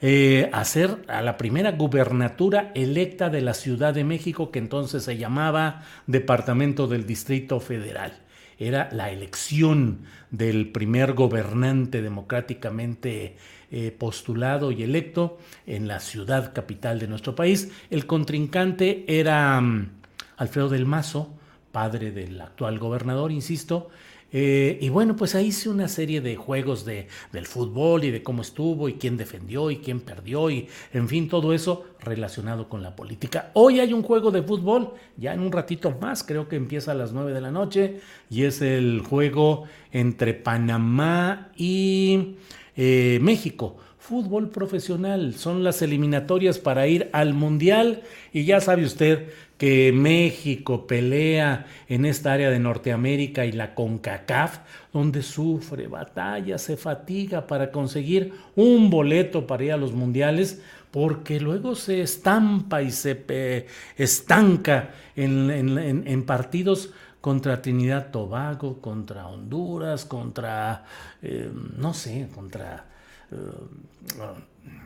eh, 0.00 0.48
a 0.52 0.64
ser 0.64 0.98
a 1.08 1.22
la 1.22 1.36
primera 1.36 1.72
gubernatura 1.72 2.70
electa 2.76 3.30
de 3.30 3.40
la 3.40 3.52
Ciudad 3.52 3.92
de 3.92 4.04
México, 4.04 4.52
que 4.52 4.60
entonces 4.60 5.02
se 5.02 5.16
llamaba 5.16 5.82
Departamento 6.06 6.86
del 6.86 7.04
Distrito 7.04 7.58
Federal. 7.58 8.12
Era 8.60 8.88
la 8.92 9.10
elección 9.10 10.02
del 10.30 10.70
primer 10.70 11.14
gobernante 11.14 12.00
democráticamente 12.00 13.36
eh, 13.70 13.94
postulado 13.96 14.72
y 14.72 14.82
electo 14.82 15.38
en 15.66 15.88
la 15.88 16.00
ciudad 16.00 16.52
capital 16.52 16.98
de 16.98 17.08
nuestro 17.08 17.34
país. 17.34 17.70
El 17.90 18.06
contrincante 18.06 19.04
era 19.06 19.60
mm, 19.60 19.90
Alfredo 20.36 20.68
del 20.68 20.86
Mazo, 20.86 21.34
padre 21.72 22.10
del 22.10 22.40
actual 22.40 22.78
gobernador, 22.78 23.30
insisto, 23.30 23.90
eh, 24.30 24.78
y 24.82 24.90
bueno, 24.90 25.16
pues 25.16 25.34
ahí 25.34 25.46
hice 25.46 25.70
una 25.70 25.88
serie 25.88 26.20
de 26.20 26.36
juegos 26.36 26.84
de, 26.84 27.08
del 27.32 27.46
fútbol 27.46 28.04
y 28.04 28.10
de 28.10 28.22
cómo 28.22 28.42
estuvo 28.42 28.88
y 28.88 28.94
quién 28.94 29.16
defendió 29.16 29.70
y 29.70 29.78
quién 29.78 30.00
perdió 30.00 30.50
y 30.50 30.68
en 30.92 31.08
fin, 31.08 31.30
todo 31.30 31.54
eso 31.54 31.86
relacionado 32.00 32.68
con 32.68 32.82
la 32.82 32.94
política. 32.94 33.50
Hoy 33.54 33.80
hay 33.80 33.94
un 33.94 34.02
juego 34.02 34.30
de 34.30 34.42
fútbol, 34.42 34.92
ya 35.16 35.32
en 35.32 35.40
un 35.40 35.50
ratito 35.50 35.96
más, 35.98 36.24
creo 36.24 36.46
que 36.46 36.56
empieza 36.56 36.92
a 36.92 36.94
las 36.94 37.12
9 37.12 37.32
de 37.32 37.40
la 37.40 37.50
noche 37.50 38.00
y 38.28 38.44
es 38.44 38.60
el 38.60 39.00
juego 39.00 39.64
entre 39.92 40.34
Panamá 40.34 41.50
y 41.56 42.36
eh, 42.78 43.18
México. 43.20 43.76
Fútbol 43.98 44.48
profesional, 44.48 45.34
son 45.34 45.64
las 45.64 45.82
eliminatorias 45.82 46.58
para 46.58 46.86
ir 46.86 47.10
al 47.12 47.34
Mundial. 47.34 48.02
Y 48.32 48.44
ya 48.44 48.60
sabe 48.60 48.84
usted 48.84 49.28
que 49.58 49.92
México 49.92 50.86
pelea 50.86 51.66
en 51.88 52.04
esta 52.04 52.32
área 52.32 52.50
de 52.50 52.60
Norteamérica 52.60 53.44
y 53.44 53.52
la 53.52 53.74
CONCACAF, 53.74 54.60
donde 54.92 55.22
sufre, 55.22 55.88
batalla, 55.88 56.56
se 56.56 56.76
fatiga 56.76 57.48
para 57.48 57.72
conseguir 57.72 58.32
un 58.54 58.88
boleto 58.88 59.46
para 59.46 59.64
ir 59.64 59.72
a 59.72 59.76
los 59.76 59.92
mundiales, 59.92 60.62
porque 60.92 61.40
luego 61.40 61.74
se 61.74 62.00
estampa 62.00 62.80
y 62.82 62.92
se 62.92 63.66
estanca 63.96 64.94
en, 65.16 66.22
partidos 66.24 66.90
contra 67.20 67.62
Trinidad 67.62 68.10
Tobago, 68.10 68.80
contra 68.80 69.26
Honduras, 69.26 70.04
contra, 70.04 70.84
eh, 71.22 71.50
no 71.76 71.94
sé, 71.94 72.28
contra 72.34 72.86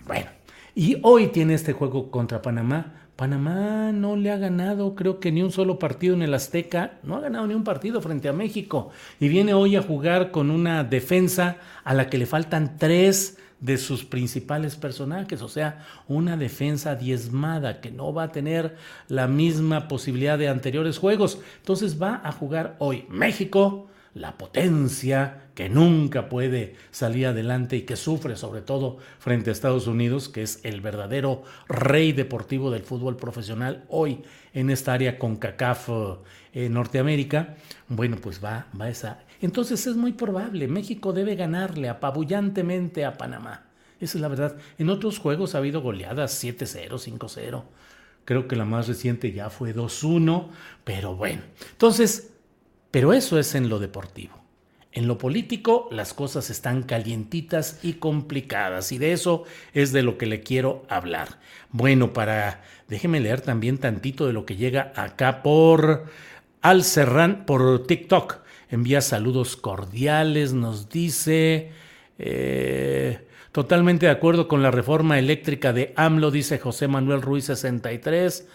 bueno, 0.07 0.31
y 0.75 0.99
hoy 1.03 1.29
tiene 1.29 1.55
este 1.55 1.73
juego 1.73 2.11
contra 2.11 2.43
Panamá. 2.43 2.95
Panamá 3.17 3.93
no 3.93 4.17
le 4.17 4.33
ha 4.33 4.37
ganado, 4.37 4.95
creo 4.95 5.21
que 5.21 5.31
ni 5.31 5.43
un 5.43 5.53
solo 5.53 5.79
partido 5.79 6.15
en 6.15 6.23
el 6.23 6.35
Azteca, 6.35 6.99
no 7.03 7.17
ha 7.17 7.21
ganado 7.21 7.47
ni 7.47 7.55
un 7.55 7.63
partido 7.63 8.01
frente 8.01 8.29
a 8.29 8.33
México. 8.33 8.91
Y 9.21 9.29
viene 9.29 9.55
hoy 9.55 9.77
a 9.77 9.83
jugar 9.83 10.31
con 10.31 10.51
una 10.51 10.83
defensa 10.83 11.59
a 11.85 11.95
la 11.95 12.09
que 12.09 12.19
le 12.19 12.27
faltan 12.27 12.79
tres 12.79 13.39
de 13.63 13.79
sus 13.79 14.05
principales 14.05 14.77
personajes, 14.77 15.41
o 15.41 15.49
sea, 15.49 15.87
una 16.09 16.37
defensa 16.37 16.97
diezmada 16.97 17.81
que 17.81 17.91
no 17.91 18.13
va 18.13 18.25
a 18.25 18.33
tener 18.33 18.77
la 19.09 19.29
misma 19.29 19.89
posibilidad 19.89 20.37
de 20.37 20.49
anteriores 20.49 20.99
juegos. 20.99 21.39
Entonces 21.59 22.03
va 22.03 22.21
a 22.25 22.33
jugar 22.33 22.77
hoy 22.81 23.07
México 23.09 23.87
la 24.15 24.37
potencia 24.37 25.45
que 25.55 25.69
nunca 25.69 26.29
puede 26.29 26.75
salir 26.91 27.27
adelante 27.29 27.77
y 27.77 27.83
que 27.83 27.97
sufre 27.97 28.37
sobre 28.37 28.61
todo 28.63 28.99
frente 29.19 29.51
a 29.51 29.53
Estados 29.53 29.87
Unidos, 29.87 30.29
que 30.29 30.43
es 30.43 30.61
el 30.65 30.81
verdadero 30.81 31.45
rey 31.69 32.13
deportivo 32.13 32.71
del 32.71 32.83
fútbol 32.83 33.17
profesional 33.17 33.85
hoy 33.89 34.23
en 34.53 34.71
esta 34.71 34.93
área 34.93 35.19
con 35.19 35.37
CACAF 35.37 35.89
eh, 36.53 36.69
Norteamérica, 36.69 37.57
bueno, 37.89 38.17
pues 38.17 38.43
va, 38.43 38.67
va 38.79 38.89
esa. 38.89 39.21
Entonces 39.41 39.87
es 39.87 39.97
muy 39.97 40.13
probable, 40.13 40.69
México 40.69 41.13
debe 41.13 41.35
ganarle 41.35 41.89
apabullantemente 41.89 43.05
a 43.05 43.15
Panamá. 43.15 43.65
Esa 44.01 44.19
es 44.19 44.23
la 44.23 44.29
verdad. 44.29 44.57
En 44.79 44.91
otros 44.91 45.19
juegos 45.19 45.55
ha 45.55 45.59
habido 45.59 45.81
goleadas 45.81 46.43
7-0, 46.43 46.91
5-0. 46.91 47.63
Creo 48.25 48.49
que 48.49 48.57
la 48.57 48.65
más 48.65 48.89
reciente 48.89 49.33
ya 49.33 49.51
fue 49.51 49.75
2-1, 49.75 50.49
pero 50.85 51.17
bueno. 51.17 51.43
Entonces, 51.71 52.33
pero 52.91 53.13
eso 53.13 53.39
es 53.39 53.55
en 53.55 53.69
lo 53.69 53.79
deportivo. 53.79 54.43
En 54.93 55.09
lo 55.09 55.17
político 55.17 55.89
las 55.91 56.13
cosas 56.13 56.51
están 56.51 56.83
calientitas 56.83 57.81
y 57.83 57.95
complicadas 57.95 58.93
y 58.93 58.99
de 58.99 59.13
eso 59.13 59.45
es 59.73 59.93
de 59.93 60.03
lo 60.03 60.19
que 60.19 60.27
le 60.27 60.43
quiero 60.43 60.85
hablar. 60.89 61.39
Bueno, 61.71 62.13
para 62.13 62.63
déjeme 62.89 63.19
leer 63.19 63.41
también 63.41 63.79
tantito 63.79 64.27
de 64.27 64.35
lo 64.35 64.45
que 64.45 64.57
llega 64.57 64.93
acá 64.95 65.43
por 65.43 66.05
Al 66.63 66.85
Serrán 66.85 67.45
por 67.45 67.87
TikTok. 67.87 68.39
Envía 68.71 69.03
saludos 69.03 69.57
cordiales, 69.57 70.55
nos 70.55 70.89
dice 70.89 71.71
eh, 72.19 73.27
totalmente 73.53 74.07
de 74.07 74.13
acuerdo 74.13 74.49
con 74.49 74.63
la 74.63 74.71
reforma 74.71 75.19
eléctrica 75.19 75.75
de 75.75 75.93
AMLO, 75.97 76.31
dice 76.31 76.59
José 76.59 76.89
Manuel 76.89 77.21
Ruiz 77.21 77.45
63. 77.45 78.49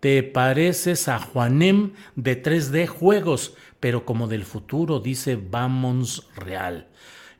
Te 0.00 0.22
pareces 0.22 1.08
a 1.08 1.18
Juanem 1.18 1.92
de 2.14 2.42
3D 2.42 2.86
Juegos 2.86 3.54
pero 3.84 4.06
como 4.06 4.28
del 4.28 4.44
futuro, 4.46 4.98
dice 4.98 5.36
Vamos 5.36 6.26
Real. 6.36 6.86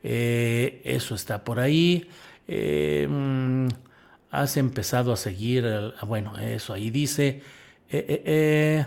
Eh, 0.03 0.79
eso 0.83 1.15
está 1.15 1.43
por 1.43 1.59
ahí. 1.59 2.07
Eh, 2.47 3.07
mm, 3.09 3.65
has 4.29 4.55
empezado 4.57 5.11
a 5.11 5.17
seguir, 5.17 5.65
bueno, 6.05 6.37
eso 6.37 6.73
ahí 6.73 6.91
dice. 6.91 7.41
Eh, 7.89 8.85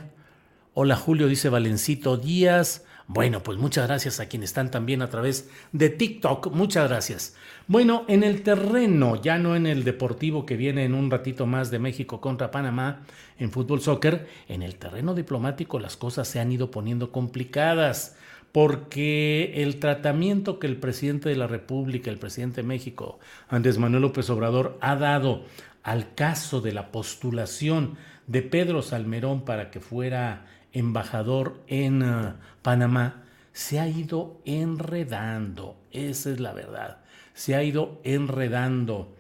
hola 0.81 0.95
Julio, 0.95 1.27
dice 1.27 1.49
Valencito 1.49 2.17
Díaz. 2.17 2.85
Bueno, 3.09 3.43
pues 3.43 3.59
muchas 3.59 3.89
gracias 3.89 4.21
a 4.21 4.27
quienes 4.29 4.51
están 4.51 4.71
también 4.71 5.03
a 5.03 5.11
través 5.11 5.51
de 5.73 5.91
TikTok. 5.91 6.53
Muchas 6.53 6.89
gracias. 6.89 7.35
Bueno, 7.67 8.05
en 8.07 8.23
el 8.23 8.43
terreno, 8.43 9.21
ya 9.21 9.39
no 9.39 9.57
en 9.57 9.67
el 9.67 9.83
deportivo 9.83 10.47
que 10.47 10.57
viene 10.57 10.85
en 10.85 10.95
un 10.95 11.11
ratito 11.11 11.47
más 11.47 11.73
de 11.73 11.81
México 11.81 12.21
contra 12.21 12.53
Panamá 12.53 13.01
en 13.41 13.51
fútbol 13.51 13.81
soccer, 13.81 14.29
en 14.47 14.63
el 14.63 14.77
terreno 14.77 15.17
diplomático 15.17 15.81
las 15.81 15.97
cosas 15.97 16.29
se 16.29 16.39
han 16.39 16.53
ido 16.53 16.71
poniendo 16.71 17.11
complicadas 17.11 18.17
porque 18.53 19.55
el 19.57 19.81
tratamiento 19.81 20.61
que 20.61 20.69
el 20.69 20.77
presidente 20.77 21.29
de 21.29 21.35
la 21.35 21.49
República, 21.49 22.09
el 22.09 22.19
presidente 22.19 22.63
de 22.63 22.69
México, 22.69 23.19
Andrés 23.49 23.79
Manuel 23.79 24.03
López 24.03 24.31
Obrador, 24.31 24.79
ha 24.81 24.95
dado 24.95 25.43
al 25.83 26.15
caso 26.15 26.61
de 26.61 26.71
la 26.71 26.93
postulación 26.93 27.97
de 28.29 28.43
Pedro 28.43 28.81
Salmerón 28.83 29.45
para 29.45 29.73
que 29.73 29.81
fuera 29.81 30.47
embajador 30.73 31.63
en 31.67 32.03
uh, 32.03 32.35
Panamá, 32.63 33.25
se 33.53 33.81
ha 33.81 33.89
ido 33.89 34.41
enredando, 34.45 35.77
esa 35.91 36.31
es 36.31 36.41
la 36.41 36.53
verdad 36.53 36.99
se 37.39 37.55
ha 37.55 37.63
ido 37.63 38.01
enredando. 38.03 39.15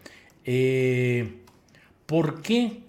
Eh, 0.45 1.45
¿Por 2.05 2.43
qué? 2.43 2.83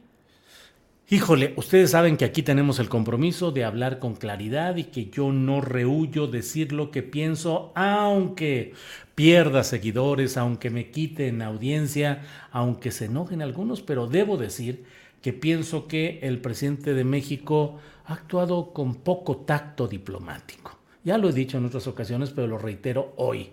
Híjole, 1.11 1.53
ustedes 1.55 1.91
saben 1.91 2.17
que 2.17 2.25
aquí 2.25 2.41
tenemos 2.41 2.79
el 2.79 2.89
compromiso 2.89 3.51
de 3.51 3.63
hablar 3.63 3.99
con 3.99 4.15
claridad 4.15 4.75
y 4.77 4.85
que 4.85 5.09
yo 5.09 5.31
no 5.31 5.61
rehuyo 5.61 6.25
decir 6.25 6.71
lo 6.71 6.89
que 6.89 7.03
pienso, 7.03 7.71
aunque 7.75 8.73
pierda 9.13 9.63
seguidores, 9.63 10.35
aunque 10.35 10.71
me 10.71 10.89
quiten 10.89 11.43
audiencia, 11.43 12.23
aunque 12.51 12.91
se 12.91 13.05
enojen 13.05 13.43
algunos, 13.43 13.81
pero 13.81 14.07
debo 14.07 14.37
decir 14.37 14.85
que 15.21 15.33
pienso 15.33 15.87
que 15.87 16.19
el 16.21 16.39
presidente 16.39 16.93
de 16.93 17.03
México 17.03 17.79
ha 18.05 18.13
actuado 18.13 18.73
con 18.73 18.95
poco 18.95 19.37
tacto 19.37 19.87
diplomático. 19.87 20.79
Ya 21.03 21.17
lo 21.17 21.29
he 21.29 21.33
dicho 21.33 21.57
en 21.57 21.65
otras 21.65 21.87
ocasiones, 21.87 22.31
pero 22.31 22.47
lo 22.47 22.57
reitero 22.57 23.13
hoy. 23.17 23.51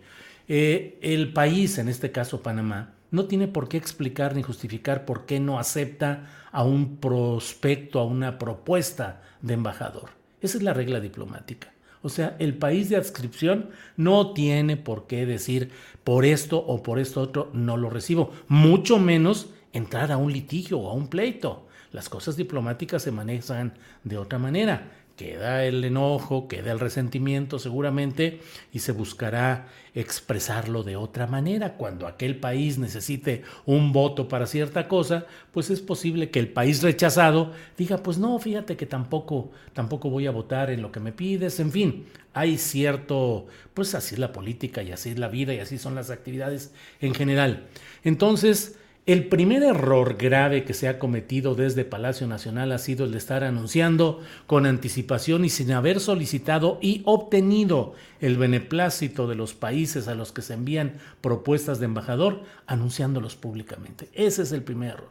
Eh, 0.49 0.99
el 1.03 1.33
país, 1.33 1.79
en 1.79 1.89
este 1.89 2.13
caso 2.13 2.43
Panamá, 2.43 2.95
no 3.11 3.27
tiene 3.27 3.49
por 3.49 3.69
qué 3.69 3.77
explicar 3.77 4.35
ni 4.35 4.43
justificar 4.43 5.05
por 5.05 5.27
qué 5.27 5.41
no 5.41 5.59
acepta 5.59 6.27
a 6.53 6.63
un 6.65 6.97
prospecto, 6.97 8.01
a 8.01 8.05
una 8.05 8.39
propuesta 8.39 9.23
de 9.43 9.55
embajador. 9.55 10.11
Esa 10.41 10.59
es 10.59 10.63
la 10.63 10.75
regla 10.75 11.01
diplomática. 11.01 11.73
O 12.03 12.09
sea, 12.09 12.37
el 12.39 12.55
país 12.57 12.89
de 12.89 12.97
adscripción 12.97 13.71
no 13.97 14.33
tiene 14.33 14.77
por 14.77 15.07
qué 15.07 15.27
decir 15.27 15.71
por 16.05 16.25
esto 16.25 16.59
o 16.59 16.83
por 16.83 16.99
esto 16.99 17.21
otro 17.21 17.51
no 17.53 17.77
lo 17.77 17.91
recibo, 17.91 18.33
mucho 18.49 18.99
menos 18.99 19.51
entrar 19.77 20.13
a 20.13 20.17
un 20.17 20.33
litigio 20.33 20.79
o 20.79 20.91
a 20.91 20.95
un 20.95 21.09
pleito. 21.09 21.67
Las 21.93 22.09
cosas 22.09 22.37
diplomáticas 22.37 23.03
se 23.03 23.13
manejan 23.13 23.75
de 24.05 24.19
otra 24.19 24.39
manera 24.39 24.91
queda 25.17 25.65
el 25.65 25.83
enojo, 25.85 26.47
queda 26.47 26.73
el 26.73 26.79
resentimiento 26.79 27.59
seguramente 27.59 28.41
y 28.73 28.81
se 28.81 28.93
buscará 28.93 29.69
expresarlo 29.95 30.83
de 30.83 30.97
otra 30.97 31.27
manera. 31.27 31.77
Cuando 31.77 32.07
aquel 32.07 32.39
país 32.39 32.79
necesite 32.79 33.43
un 33.65 33.93
voto 33.93 34.29
para 34.29 34.47
cierta 34.47 34.89
cosa, 34.89 35.27
pues 35.53 35.71
es 35.71 35.81
posible 35.81 36.31
que 36.31 36.39
el 36.39 36.49
país 36.49 36.83
rechazado 36.83 37.53
diga, 37.79 37.97
pues 37.99 38.19
no, 38.19 38.39
fíjate 38.39 38.77
que 38.77 38.87
tampoco, 38.87 39.51
tampoco 39.73 40.11
voy 40.11 40.27
a 40.27 40.31
votar 40.31 40.71
en 40.71 40.83
lo 40.83 40.93
que 40.93 41.01
me 41.01 41.13
pides, 41.13 41.59
en 41.61 41.73
fin, 41.73 42.07
hay 42.35 42.59
cierto, 42.59 43.47
pues 43.73 43.95
así 43.95 44.17
es 44.17 44.19
la 44.19 44.33
política 44.33 44.83
y 44.83 44.93
así 44.93 45.11
es 45.11 45.19
la 45.19 45.29
vida 45.29 45.55
y 45.55 45.61
así 45.61 45.79
son 45.79 45.95
las 45.95 46.11
actividades 46.11 46.75
en 47.01 47.15
general. 47.15 47.67
Entonces, 48.05 48.79
El 49.07 49.29
primer 49.29 49.63
error 49.63 50.17
grave 50.17 50.65
que 50.65 50.75
se 50.75 50.89
ha 50.89 50.99
cometido 50.99 51.55
desde 51.55 51.85
Palacio 51.85 52.27
Nacional 52.27 52.73
ha 52.73 52.79
sido 52.79 53.05
el 53.05 53.13
de 53.13 53.19
estar 53.19 53.45
anunciando 53.45 54.21
con 54.49 54.67
anticipación 54.67 55.45
y 55.45 55.49
sin 55.49 55.71
haber 55.71 56.01
solicitado 56.01 56.81
y 56.83 57.03
obtenido 57.05 57.95
el 58.21 58.37
beneplácito 58.37 59.29
de 59.29 59.37
los 59.37 59.55
países 59.55 60.09
a 60.09 60.17
los 60.17 60.33
que 60.33 60.43
se 60.43 60.55
envían 60.55 60.95
propuestas 61.21 61.79
de 61.79 61.85
embajador, 61.85 62.43
anunciándolos 62.67 63.37
públicamente. 63.37 64.09
Ese 64.13 64.43
es 64.43 64.51
el 64.51 64.65
primer 64.65 64.95
error. 64.95 65.11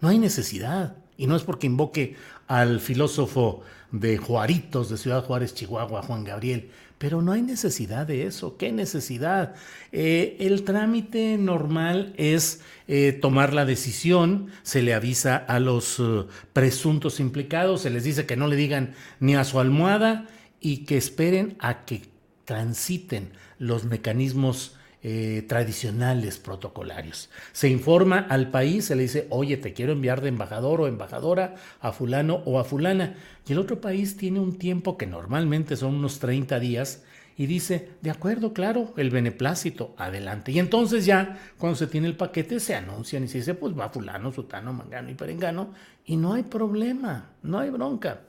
No 0.00 0.08
hay 0.08 0.18
necesidad, 0.18 0.96
y 1.16 1.28
no 1.28 1.36
es 1.36 1.44
porque 1.44 1.68
invoque 1.68 2.16
al 2.48 2.80
filósofo 2.80 3.62
de 3.92 4.18
Juaritos 4.18 4.90
de 4.90 4.96
Ciudad 4.96 5.24
Juárez, 5.24 5.54
Chihuahua, 5.54 6.02
Juan 6.02 6.24
Gabriel, 6.24 6.70
pero 7.02 7.20
no 7.20 7.32
hay 7.32 7.42
necesidad 7.42 8.06
de 8.06 8.28
eso. 8.28 8.56
¿Qué 8.56 8.70
necesidad? 8.70 9.56
Eh, 9.90 10.36
el 10.38 10.62
trámite 10.62 11.36
normal 11.36 12.14
es 12.16 12.60
eh, 12.86 13.10
tomar 13.10 13.52
la 13.52 13.64
decisión, 13.64 14.52
se 14.62 14.82
le 14.82 14.94
avisa 14.94 15.34
a 15.36 15.58
los 15.58 15.98
eh, 15.98 16.26
presuntos 16.52 17.18
implicados, 17.18 17.82
se 17.82 17.90
les 17.90 18.04
dice 18.04 18.24
que 18.24 18.36
no 18.36 18.46
le 18.46 18.54
digan 18.54 18.94
ni 19.18 19.34
a 19.34 19.42
su 19.42 19.58
almohada 19.58 20.28
y 20.60 20.84
que 20.84 20.96
esperen 20.96 21.56
a 21.58 21.84
que 21.86 22.02
transiten 22.44 23.32
los 23.58 23.82
mecanismos 23.82 24.76
eh, 25.04 25.44
tradicionales 25.48 26.38
protocolarios. 26.38 27.28
Se 27.50 27.68
informa 27.68 28.18
al 28.18 28.50
país, 28.50 28.84
se 28.84 28.94
le 28.94 29.02
dice, 29.02 29.26
oye, 29.30 29.56
te 29.56 29.72
quiero 29.72 29.92
enviar 29.92 30.20
de 30.20 30.28
embajador 30.28 30.80
o 30.80 30.86
embajadora 30.86 31.56
a 31.80 31.90
fulano 31.90 32.42
o 32.44 32.60
a 32.60 32.64
fulana. 32.64 33.16
Y 33.44 33.52
el 33.52 33.58
otro 33.58 33.80
país 33.80 34.16
tiene 34.16 34.38
un 34.38 34.58
tiempo 34.58 34.96
que 34.96 35.08
normalmente 35.08 35.74
son 35.74 35.96
unos 35.96 36.20
30 36.20 36.60
días 36.60 37.02
y 37.36 37.46
dice, 37.46 37.88
de 38.00 38.10
acuerdo, 38.10 38.52
claro, 38.52 38.94
el 38.96 39.10
beneplácito, 39.10 39.94
adelante. 39.98 40.52
Y 40.52 40.60
entonces 40.60 41.04
ya, 41.04 41.36
cuando 41.58 41.76
se 41.76 41.88
tiene 41.88 42.06
el 42.06 42.16
paquete, 42.16 42.60
se 42.60 42.76
anuncian 42.76 43.24
y 43.24 43.28
se 43.28 43.38
dice, 43.38 43.54
pues 43.54 43.76
va 43.76 43.88
fulano, 43.88 44.30
sutano, 44.30 44.72
mangano 44.72 45.10
y 45.10 45.14
perengano, 45.14 45.72
y 46.04 46.16
no 46.16 46.34
hay 46.34 46.44
problema, 46.44 47.30
no 47.42 47.58
hay 47.58 47.70
bronca. 47.70 48.20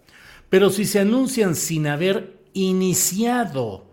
Pero 0.49 0.71
si 0.71 0.85
se 0.85 0.99
anuncian 0.99 1.55
sin 1.55 1.85
haber 1.85 2.45
iniciado 2.53 3.92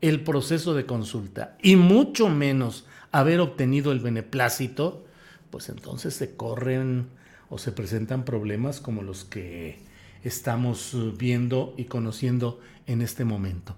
el 0.00 0.22
proceso 0.22 0.74
de 0.74 0.86
consulta 0.86 1.56
y 1.62 1.76
mucho 1.76 2.28
menos 2.28 2.86
haber 3.12 3.40
obtenido 3.40 3.92
el 3.92 4.00
beneplácito, 4.00 5.04
pues 5.50 5.68
entonces 5.68 6.14
se 6.14 6.36
corren 6.36 7.06
o 7.48 7.58
se 7.58 7.72
presentan 7.72 8.24
problemas 8.24 8.80
como 8.80 9.02
los 9.02 9.24
que 9.24 9.78
estamos 10.24 10.96
viendo 11.16 11.74
y 11.76 11.84
conociendo 11.84 12.60
en 12.86 13.02
este 13.02 13.24
momento. 13.24 13.76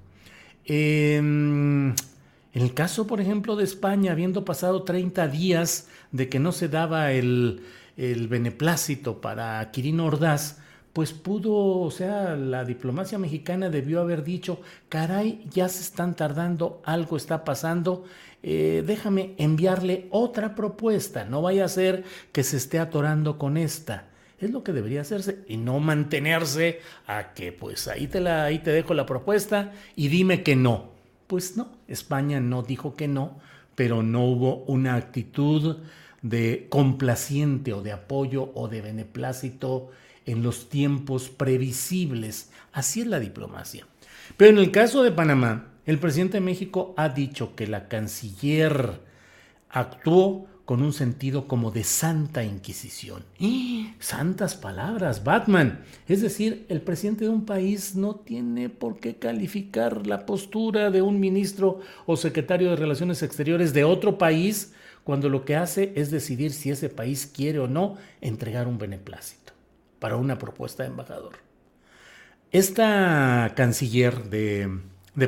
en 0.64 1.94
el 2.52 2.74
caso, 2.74 3.06
por 3.06 3.20
ejemplo, 3.20 3.56
de 3.56 3.64
España, 3.64 4.12
habiendo 4.12 4.44
pasado 4.44 4.82
30 4.82 5.28
días 5.28 5.88
de 6.12 6.28
que 6.28 6.38
no 6.38 6.52
se 6.52 6.68
daba 6.68 7.12
el, 7.12 7.62
el 7.96 8.28
beneplácito 8.28 9.20
para 9.20 9.70
Quirino 9.70 10.06
Ordaz, 10.06 10.58
pues 10.92 11.12
pudo, 11.12 11.80
o 11.80 11.90
sea, 11.90 12.34
la 12.36 12.64
diplomacia 12.64 13.18
mexicana 13.18 13.70
debió 13.70 14.00
haber 14.00 14.24
dicho, 14.24 14.60
caray, 14.88 15.44
ya 15.50 15.68
se 15.68 15.82
están 15.82 16.16
tardando, 16.16 16.80
algo 16.84 17.16
está 17.16 17.44
pasando, 17.44 18.04
eh, 18.42 18.82
déjame 18.86 19.34
enviarle 19.38 20.08
otra 20.10 20.54
propuesta, 20.54 21.24
no 21.24 21.42
vaya 21.42 21.64
a 21.64 21.68
ser 21.68 22.04
que 22.32 22.42
se 22.42 22.56
esté 22.56 22.78
atorando 22.78 23.38
con 23.38 23.56
esta. 23.56 24.08
Es 24.40 24.50
lo 24.50 24.62
que 24.62 24.72
debería 24.72 25.00
hacerse 25.00 25.44
y 25.48 25.56
no 25.56 25.80
mantenerse 25.80 26.80
a 27.06 27.34
que 27.34 27.50
pues 27.50 27.88
ahí 27.88 28.06
te, 28.06 28.20
la, 28.20 28.44
ahí 28.44 28.60
te 28.60 28.70
dejo 28.70 28.94
la 28.94 29.04
propuesta 29.04 29.72
y 29.96 30.08
dime 30.08 30.44
que 30.44 30.54
no. 30.54 30.92
Pues 31.26 31.56
no, 31.56 31.72
España 31.88 32.40
no 32.40 32.62
dijo 32.62 32.94
que 32.94 33.08
no, 33.08 33.40
pero 33.74 34.02
no 34.02 34.24
hubo 34.24 34.64
una 34.64 34.94
actitud 34.94 35.78
de 36.22 36.66
complaciente 36.68 37.72
o 37.72 37.82
de 37.82 37.92
apoyo 37.92 38.50
o 38.54 38.68
de 38.68 38.80
beneplácito 38.80 39.90
en 40.28 40.42
los 40.42 40.68
tiempos 40.68 41.30
previsibles. 41.30 42.50
Así 42.72 43.00
es 43.00 43.06
la 43.06 43.18
diplomacia. 43.18 43.86
Pero 44.36 44.52
en 44.52 44.58
el 44.58 44.70
caso 44.70 45.02
de 45.02 45.10
Panamá, 45.10 45.68
el 45.86 45.98
presidente 45.98 46.36
de 46.36 46.42
México 46.42 46.94
ha 46.98 47.08
dicho 47.08 47.56
que 47.56 47.66
la 47.66 47.88
canciller 47.88 49.00
actuó 49.70 50.46
con 50.66 50.82
un 50.82 50.92
sentido 50.92 51.48
como 51.48 51.70
de 51.70 51.82
santa 51.82 52.44
inquisición. 52.44 53.24
¡Y! 53.38 53.94
Santas 54.00 54.54
palabras, 54.54 55.24
Batman. 55.24 55.80
Es 56.06 56.20
decir, 56.20 56.66
el 56.68 56.82
presidente 56.82 57.24
de 57.24 57.30
un 57.30 57.46
país 57.46 57.96
no 57.96 58.16
tiene 58.16 58.68
por 58.68 59.00
qué 59.00 59.16
calificar 59.16 60.06
la 60.06 60.26
postura 60.26 60.90
de 60.90 61.00
un 61.00 61.20
ministro 61.20 61.80
o 62.04 62.18
secretario 62.18 62.68
de 62.68 62.76
Relaciones 62.76 63.22
Exteriores 63.22 63.72
de 63.72 63.84
otro 63.84 64.18
país 64.18 64.74
cuando 65.04 65.30
lo 65.30 65.46
que 65.46 65.56
hace 65.56 65.94
es 65.96 66.10
decidir 66.10 66.52
si 66.52 66.68
ese 66.68 66.90
país 66.90 67.26
quiere 67.26 67.60
o 67.60 67.66
no 67.66 67.96
entregar 68.20 68.68
un 68.68 68.76
beneplácito 68.76 69.57
para 69.98 70.16
una 70.16 70.38
propuesta 70.38 70.82
de 70.82 70.90
embajador. 70.90 71.48
Esta 72.50 73.52
canciller 73.54 74.30
de, 74.30 74.80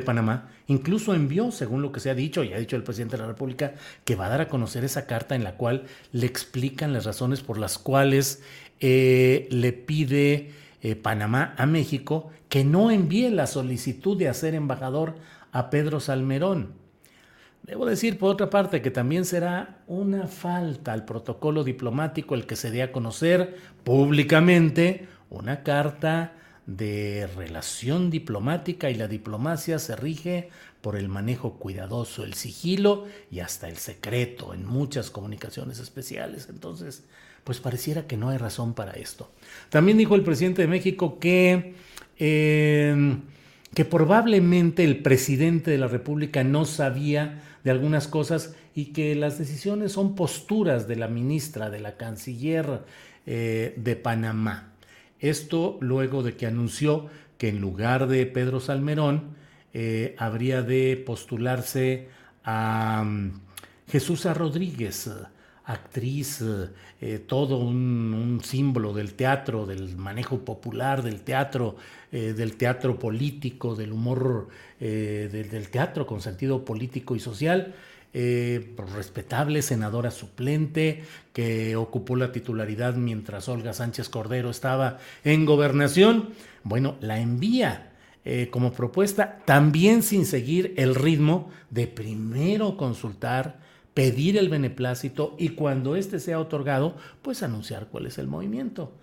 Panamá 0.05 0.49
incluso 0.67 1.13
envió, 1.13 1.51
según 1.51 1.81
lo 1.81 1.91
que 1.91 1.99
se 1.99 2.09
ha 2.09 2.15
dicho 2.15 2.43
y 2.43 2.53
ha 2.53 2.57
dicho 2.57 2.75
el 2.75 2.83
presidente 2.83 3.17
de 3.17 3.23
la 3.23 3.27
República, 3.27 3.75
que 4.05 4.15
va 4.15 4.25
a 4.25 4.29
dar 4.29 4.41
a 4.41 4.47
conocer 4.47 4.83
esa 4.83 5.05
carta 5.05 5.35
en 5.35 5.43
la 5.43 5.57
cual 5.57 5.85
le 6.13 6.25
explican 6.25 6.93
las 6.93 7.05
razones 7.05 7.41
por 7.41 7.57
las 7.57 7.77
cuales 7.77 8.41
eh, 8.79 9.47
le 9.51 9.73
pide 9.73 10.51
eh, 10.81 10.95
Panamá 10.95 11.53
a 11.57 11.65
México 11.65 12.31
que 12.49 12.63
no 12.63 12.89
envíe 12.89 13.29
la 13.29 13.47
solicitud 13.47 14.17
de 14.17 14.29
hacer 14.29 14.55
embajador 14.55 15.15
a 15.51 15.69
Pedro 15.69 15.99
Salmerón. 15.99 16.80
Debo 17.63 17.85
decir, 17.85 18.17
por 18.17 18.31
otra 18.31 18.49
parte, 18.49 18.81
que 18.81 18.91
también 18.91 19.23
será 19.23 19.81
una 19.87 20.27
falta 20.27 20.93
al 20.93 21.05
protocolo 21.05 21.63
diplomático 21.63 22.33
el 22.33 22.47
que 22.47 22.55
se 22.55 22.71
dé 22.71 22.81
a 22.81 22.91
conocer 22.91 23.55
públicamente 23.83 25.07
una 25.29 25.63
carta 25.63 26.33
de 26.65 27.27
relación 27.35 28.09
diplomática 28.09 28.89
y 28.89 28.95
la 28.95 29.07
diplomacia 29.07 29.77
se 29.79 29.95
rige 29.95 30.49
por 30.81 30.95
el 30.95 31.07
manejo 31.07 31.53
cuidadoso, 31.59 32.23
el 32.23 32.33
sigilo 32.33 33.05
y 33.29 33.39
hasta 33.39 33.67
el 33.69 33.77
secreto 33.77 34.53
en 34.53 34.65
muchas 34.65 35.11
comunicaciones 35.11 35.79
especiales. 35.79 36.47
Entonces, 36.49 37.03
pues 37.43 37.59
pareciera 37.59 38.07
que 38.07 38.17
no 38.17 38.29
hay 38.29 38.37
razón 38.37 38.73
para 38.73 38.93
esto. 38.93 39.31
También 39.69 39.97
dijo 39.97 40.15
el 40.15 40.23
presidente 40.23 40.63
de 40.63 40.67
México 40.67 41.19
que... 41.19 41.75
Eh, 42.17 43.17
que 43.73 43.85
probablemente 43.85 44.83
el 44.83 45.01
presidente 45.01 45.71
de 45.71 45.77
la 45.77 45.87
República 45.87 46.43
no 46.43 46.65
sabía 46.65 47.41
de 47.63 47.71
algunas 47.71 48.07
cosas 48.07 48.55
y 48.73 48.93
que 48.93 49.15
las 49.15 49.37
decisiones 49.37 49.91
son 49.91 50.15
posturas 50.15 50.87
de 50.87 50.95
la 50.95 51.07
ministra, 51.07 51.69
de 51.69 51.79
la 51.79 51.97
canciller 51.97 52.83
eh, 53.25 53.73
de 53.77 53.95
Panamá. 53.95 54.73
Esto 55.19 55.77
luego 55.81 56.23
de 56.23 56.35
que 56.35 56.47
anunció 56.47 57.09
que 57.37 57.49
en 57.49 57.61
lugar 57.61 58.07
de 58.07 58.25
Pedro 58.25 58.59
Salmerón 58.59 59.35
eh, 59.73 60.15
habría 60.17 60.61
de 60.63 61.01
postularse 61.05 62.09
a 62.43 63.03
um, 63.03 63.31
Jesús 63.87 64.25
Rodríguez, 64.25 65.09
actriz, 65.71 66.43
eh, 67.01 67.19
todo 67.25 67.57
un, 67.57 68.41
símbolo 68.43 68.93
del 68.93 69.13
teatro, 69.13 69.65
del 69.65 69.95
manejo 69.97 70.39
popular 70.39 71.01
del 71.01 71.21
teatro, 71.21 71.75
eh, 72.11 72.33
del 72.33 72.55
teatro 72.57 72.99
político, 72.99 73.75
del 73.75 73.91
humor 73.91 74.49
eh, 74.79 75.29
del, 75.31 75.69
teatro 75.69 76.05
con 76.05 76.21
sentido 76.21 76.63
político 76.65 77.15
y 77.15 77.19
social. 77.19 77.73
respetable 78.13 79.61
senadora 79.61 80.11
suplente 80.11 81.03
que 81.31 81.77
ocupó 81.77 82.17
la 82.17 82.33
titularidad 82.33 82.95
mientras 82.95 83.47
Olga 83.47 83.73
Sánchez 83.73 84.09
Cordero 84.09 84.49
estaba 84.49 84.97
en 85.23 85.45
gobernación. 85.45 86.29
Bueno, 86.63 86.97
la 86.99 87.19
envía 87.19 87.87
como 88.51 88.71
propuesta, 88.71 89.39
también 89.45 90.03
sin 90.03 90.27
seguir 90.27 90.75
el 90.77 90.93
ritmo 90.93 91.49
de 91.71 91.87
primero 91.87 92.77
consultar 92.77 93.70
pedir 93.93 94.37
el 94.37 94.49
beneplácito 94.49 95.35
y 95.37 95.49
cuando 95.49 95.95
éste 95.95 96.19
sea 96.19 96.39
otorgado, 96.39 96.95
pues 97.21 97.43
anunciar 97.43 97.87
cuál 97.87 98.07
es 98.07 98.17
el 98.17 98.27
movimiento. 98.27 98.93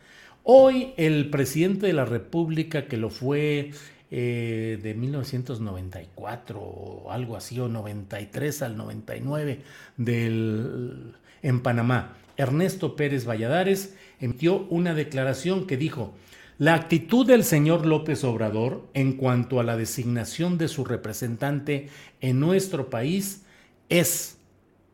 Hoy 0.43 0.95
el 0.97 1.29
presidente 1.31 1.87
de 1.87 1.93
la 1.93 2.07
República, 2.07 2.87
que 2.87 2.97
lo 2.97 3.11
fue 3.11 3.73
eh, 4.11 4.79
de 4.83 4.95
1994 4.95 6.59
o 6.59 7.13
algo 7.13 7.37
así, 7.37 7.61
o 7.61 7.69
93 7.69 8.63
al 8.63 8.77
99 8.77 9.61
del, 9.99 11.13
en 11.43 11.61
Panamá, 11.61 12.17
Ernesto 12.39 12.97
Pérez 12.97 13.27
Valladares 13.27 13.95
emitió 14.21 14.67
una 14.71 14.95
declaración 14.95 15.67
que 15.67 15.77
dijo, 15.77 16.15
la 16.57 16.75
actitud 16.75 17.27
del 17.27 17.45
señor 17.45 17.85
López 17.87 18.25
Obrador 18.25 18.89
en 18.95 19.13
cuanto 19.13 19.61
a 19.61 19.65
la 19.65 19.77
designación 19.77 20.59
de 20.59 20.69
su 20.69 20.85
representante 20.85 21.89
en 22.21 22.41
nuestro 22.41 22.91
país 22.91 23.43
es 23.89 24.38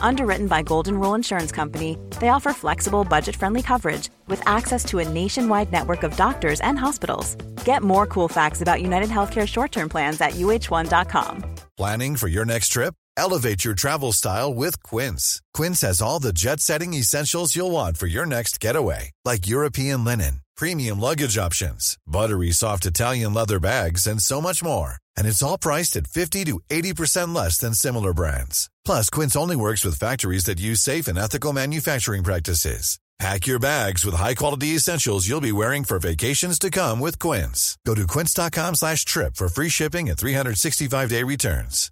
Underwritten 0.00 0.48
by 0.48 0.62
Golden 0.62 0.98
Rule 0.98 1.14
Insurance 1.14 1.52
Company, 1.52 1.98
they 2.20 2.28
offer 2.28 2.52
flexible, 2.52 3.04
budget 3.04 3.36
friendly 3.36 3.62
coverage 3.62 4.08
with 4.26 4.42
access 4.46 4.84
to 4.86 4.98
a 4.98 5.08
nationwide 5.08 5.70
network 5.70 6.02
of 6.02 6.16
doctors 6.16 6.60
and 6.60 6.78
hospitals. 6.78 7.34
Get 7.64 7.82
more 7.82 8.06
cool 8.06 8.28
facts 8.28 8.62
about 8.62 8.82
United 8.82 9.10
Healthcare 9.10 9.46
short 9.46 9.72
term 9.72 9.88
plans 9.88 10.20
at 10.20 10.32
uh1.com. 10.32 11.44
Planning 11.76 12.16
for 12.16 12.28
your 12.28 12.44
next 12.44 12.68
trip? 12.68 12.94
Elevate 13.16 13.64
your 13.64 13.74
travel 13.74 14.12
style 14.12 14.54
with 14.54 14.82
Quince. 14.82 15.40
Quince 15.54 15.80
has 15.82 16.00
all 16.00 16.20
the 16.20 16.32
jet 16.32 16.60
setting 16.60 16.94
essentials 16.94 17.56
you'll 17.56 17.70
want 17.70 17.96
for 17.96 18.06
your 18.06 18.26
next 18.26 18.60
getaway, 18.60 19.10
like 19.24 19.48
European 19.48 20.04
linen, 20.04 20.40
premium 20.56 21.00
luggage 21.00 21.36
options, 21.36 21.96
buttery 22.06 22.52
soft 22.52 22.86
Italian 22.86 23.34
leather 23.34 23.58
bags, 23.60 24.06
and 24.06 24.22
so 24.22 24.40
much 24.40 24.62
more. 24.62 24.96
And 25.18 25.26
it's 25.26 25.42
all 25.42 25.58
priced 25.58 25.96
at 25.96 26.06
50 26.06 26.44
to 26.44 26.60
80% 26.70 27.34
less 27.34 27.58
than 27.58 27.74
similar 27.74 28.14
brands. 28.14 28.70
Plus, 28.84 29.10
Quince 29.10 29.34
only 29.36 29.56
works 29.56 29.84
with 29.84 29.98
factories 29.98 30.44
that 30.44 30.60
use 30.60 30.80
safe 30.80 31.08
and 31.08 31.18
ethical 31.18 31.52
manufacturing 31.52 32.22
practices. 32.22 33.00
Pack 33.18 33.48
your 33.48 33.58
bags 33.58 34.04
with 34.04 34.14
high-quality 34.14 34.76
essentials 34.76 35.26
you'll 35.28 35.40
be 35.40 35.50
wearing 35.50 35.82
for 35.82 35.98
vacations 35.98 36.56
to 36.60 36.70
come 36.70 37.00
with 37.00 37.18
Quince. 37.18 37.76
Go 37.84 37.96
to 37.96 38.06
quince.com 38.06 38.76
slash 38.76 39.04
trip 39.04 39.34
for 39.34 39.48
free 39.48 39.68
shipping 39.68 40.08
and 40.08 40.16
365-day 40.16 41.24
returns. 41.24 41.90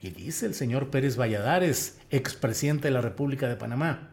Y 0.00 0.10
dice 0.10 0.46
el 0.46 0.54
señor 0.54 0.90
Pérez 0.90 1.16
Valladares, 1.16 1.98
expresidente 2.10 2.88
de 2.88 2.94
la 2.94 3.02
República 3.02 3.46
de 3.46 3.56
Panamá, 3.56 4.08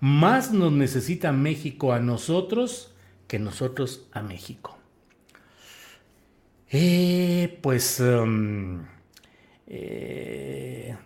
más 0.00 0.50
nos 0.50 0.72
necesita 0.72 1.30
México 1.30 1.92
a 1.92 2.00
nosotros 2.00 2.90
que 3.28 3.38
nosotros 3.38 4.00
a 4.12 4.22
México. 4.22 4.79
Eh, 6.70 7.58
pues... 7.60 8.00
Um, 8.00 8.84
eh, 9.66 10.96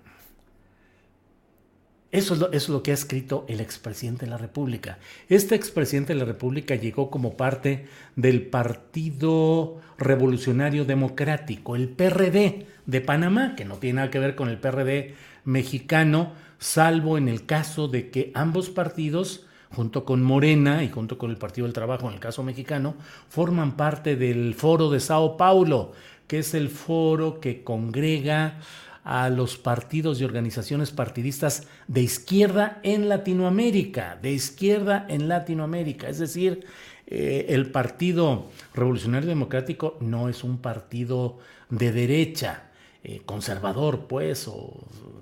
eso 2.11 2.35
es, 2.35 2.41
lo, 2.41 2.47
eso 2.53 2.57
es, 2.57 2.69
lo, 2.69 2.83
que 2.85 2.93
ha 2.93 2.95
escrito 2.95 3.45
el 3.49 3.61
expresidente 3.61 4.25
de 4.25 4.31
la 4.31 4.39
República. 4.39 4.99
Este 5.29 5.57
expresidente 5.57 6.13
de 6.13 6.21
la 6.21 6.25
República 6.25 6.77
llegó 6.77 7.11
como 7.11 7.37
parte 7.37 7.87
del 8.15 8.47
Partido 8.47 9.81
Revolucionario 9.99 10.85
Democrático, 10.85 11.75
el 11.75 11.89
PRD 11.89 12.67
de 12.87 13.01
Panamá, 13.01 13.57
que 13.57 13.65
no 13.65 13.79
tiene 13.79 13.97
nada 13.97 14.11
que 14.11 14.21
ver 14.21 14.37
con 14.37 14.49
el 14.49 14.59
PRD 14.59 15.17
mexicano, 15.45 16.35
salvo 16.59 17.19
en 17.19 17.27
el 17.27 17.47
caso 17.47 17.89
de 17.89 18.11
que 18.11 18.31
ambos 18.35 18.71
partidos, 18.71 19.47
junto 19.75 20.05
con 20.05 20.23
Morena 20.23 20.83
y 20.83 20.89
junto 20.89 21.19
con 21.19 21.31
el 21.31 21.37
Partido 21.37 21.67
del 21.67 21.75
Trabajo 21.75 22.09
en 22.09 22.15
el 22.15 22.21
caso 22.21 22.43
mexicano, 22.43 22.95
forman 23.29 23.77
parte 23.77 24.17
del 24.17 24.55
Foro 24.55 24.91
de 24.91 25.01
Sao 25.01 25.37
Paulo, 25.37 25.93
que 26.27 26.39
es 26.39 26.55
el 26.55 26.69
foro 26.69 27.41
que 27.41 27.63
congrega 27.63 28.61
a 29.05 29.29
los 29.29 29.59
partidos 29.59 30.21
y 30.21 30.25
organizaciones 30.25 30.91
partidistas 30.91 31.67
de 31.89 32.01
izquierda 32.01 32.81
en 32.83 33.11
Latinoamérica, 33.11 34.19
de 34.21 34.33
izquierda 34.33 35.05
en 35.09 35.29
Latinoamérica. 35.29 36.09
Es 36.09 36.19
decir, 36.19 36.65
eh, 37.07 37.47
el 37.51 37.71
Partido 37.71 38.47
Revolucionario 38.73 39.29
Democrático 39.29 39.99
no 40.01 40.31
es 40.31 40.43
un 40.43 40.59
partido 40.59 41.39
de 41.69 41.93
derecha, 41.93 42.71
eh, 43.03 43.21
conservador, 43.27 44.07
pues, 44.07 44.49
o 44.49 44.73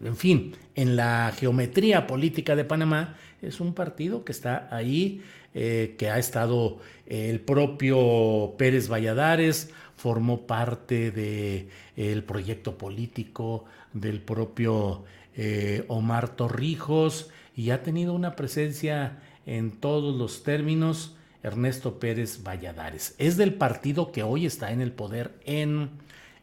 en 0.04 0.16
fin, 0.16 0.54
en 0.76 0.94
la 0.94 1.32
geometría 1.36 2.06
política 2.06 2.54
de 2.54 2.64
Panamá 2.64 3.16
es 3.42 3.60
un 3.60 3.74
partido 3.74 4.24
que 4.24 4.32
está 4.32 4.68
ahí, 4.70 5.22
eh, 5.54 5.96
que 5.98 6.08
ha 6.08 6.18
estado 6.18 6.78
el 7.06 7.40
propio 7.40 8.54
Pérez 8.56 8.88
Valladares, 8.88 9.70
formó 9.96 10.46
parte 10.46 11.10
del 11.10 11.68
el 11.96 12.24
proyecto 12.24 12.78
político 12.78 13.64
del 13.92 14.20
propio 14.20 15.04
eh, 15.36 15.84
Omar 15.88 16.36
Torrijos 16.36 17.30
y 17.54 17.70
ha 17.70 17.82
tenido 17.82 18.14
una 18.14 18.34
presencia 18.36 19.20
en 19.46 19.72
todos 19.72 20.16
los 20.16 20.42
términos 20.42 21.16
Ernesto 21.42 21.98
Pérez 21.98 22.42
Valladares. 22.42 23.14
Es 23.18 23.36
del 23.36 23.54
partido 23.54 24.12
que 24.12 24.22
hoy 24.22 24.46
está 24.46 24.72
en 24.72 24.80
el 24.80 24.92
poder 24.92 25.34
en, 25.44 25.90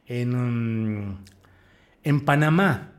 en, 0.08 1.18
en 2.04 2.26
Panamá. 2.26 2.92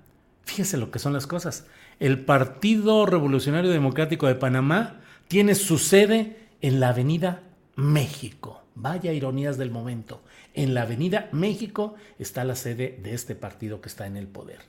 Fíjese 0.44 0.78
lo 0.78 0.90
que 0.90 0.98
son 0.98 1.12
las 1.12 1.26
cosas. 1.26 1.66
El 2.00 2.24
Partido 2.24 3.04
Revolucionario 3.04 3.70
Democrático 3.70 4.26
de 4.26 4.34
Panamá 4.34 5.00
tiene 5.28 5.54
su 5.54 5.76
sede 5.76 6.38
en 6.62 6.80
la 6.80 6.88
Avenida 6.88 7.42
México. 7.76 8.62
Vaya 8.74 9.12
ironías 9.12 9.58
del 9.58 9.70
momento. 9.70 10.22
En 10.54 10.72
la 10.72 10.82
Avenida 10.82 11.28
México 11.32 11.94
está 12.18 12.44
la 12.44 12.56
sede 12.56 12.98
de 13.02 13.12
este 13.12 13.34
partido 13.34 13.82
que 13.82 13.90
está 13.90 14.06
en 14.06 14.16
el 14.16 14.28
poder. 14.28 14.60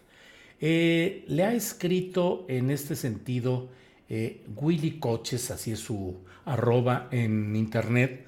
Eh, 0.60 1.24
le 1.30 1.46
ha 1.46 1.54
escrito 1.54 2.46
en 2.50 2.70
este 2.70 2.98
sentido 2.98 3.70
eh, 4.10 4.44
Willy 4.58 5.00
Coches, 5.00 5.52
así 5.52 5.72
es 5.72 5.80
su 5.80 6.18
arroba 6.44 7.08
en 7.12 7.56
internet, 7.56 8.26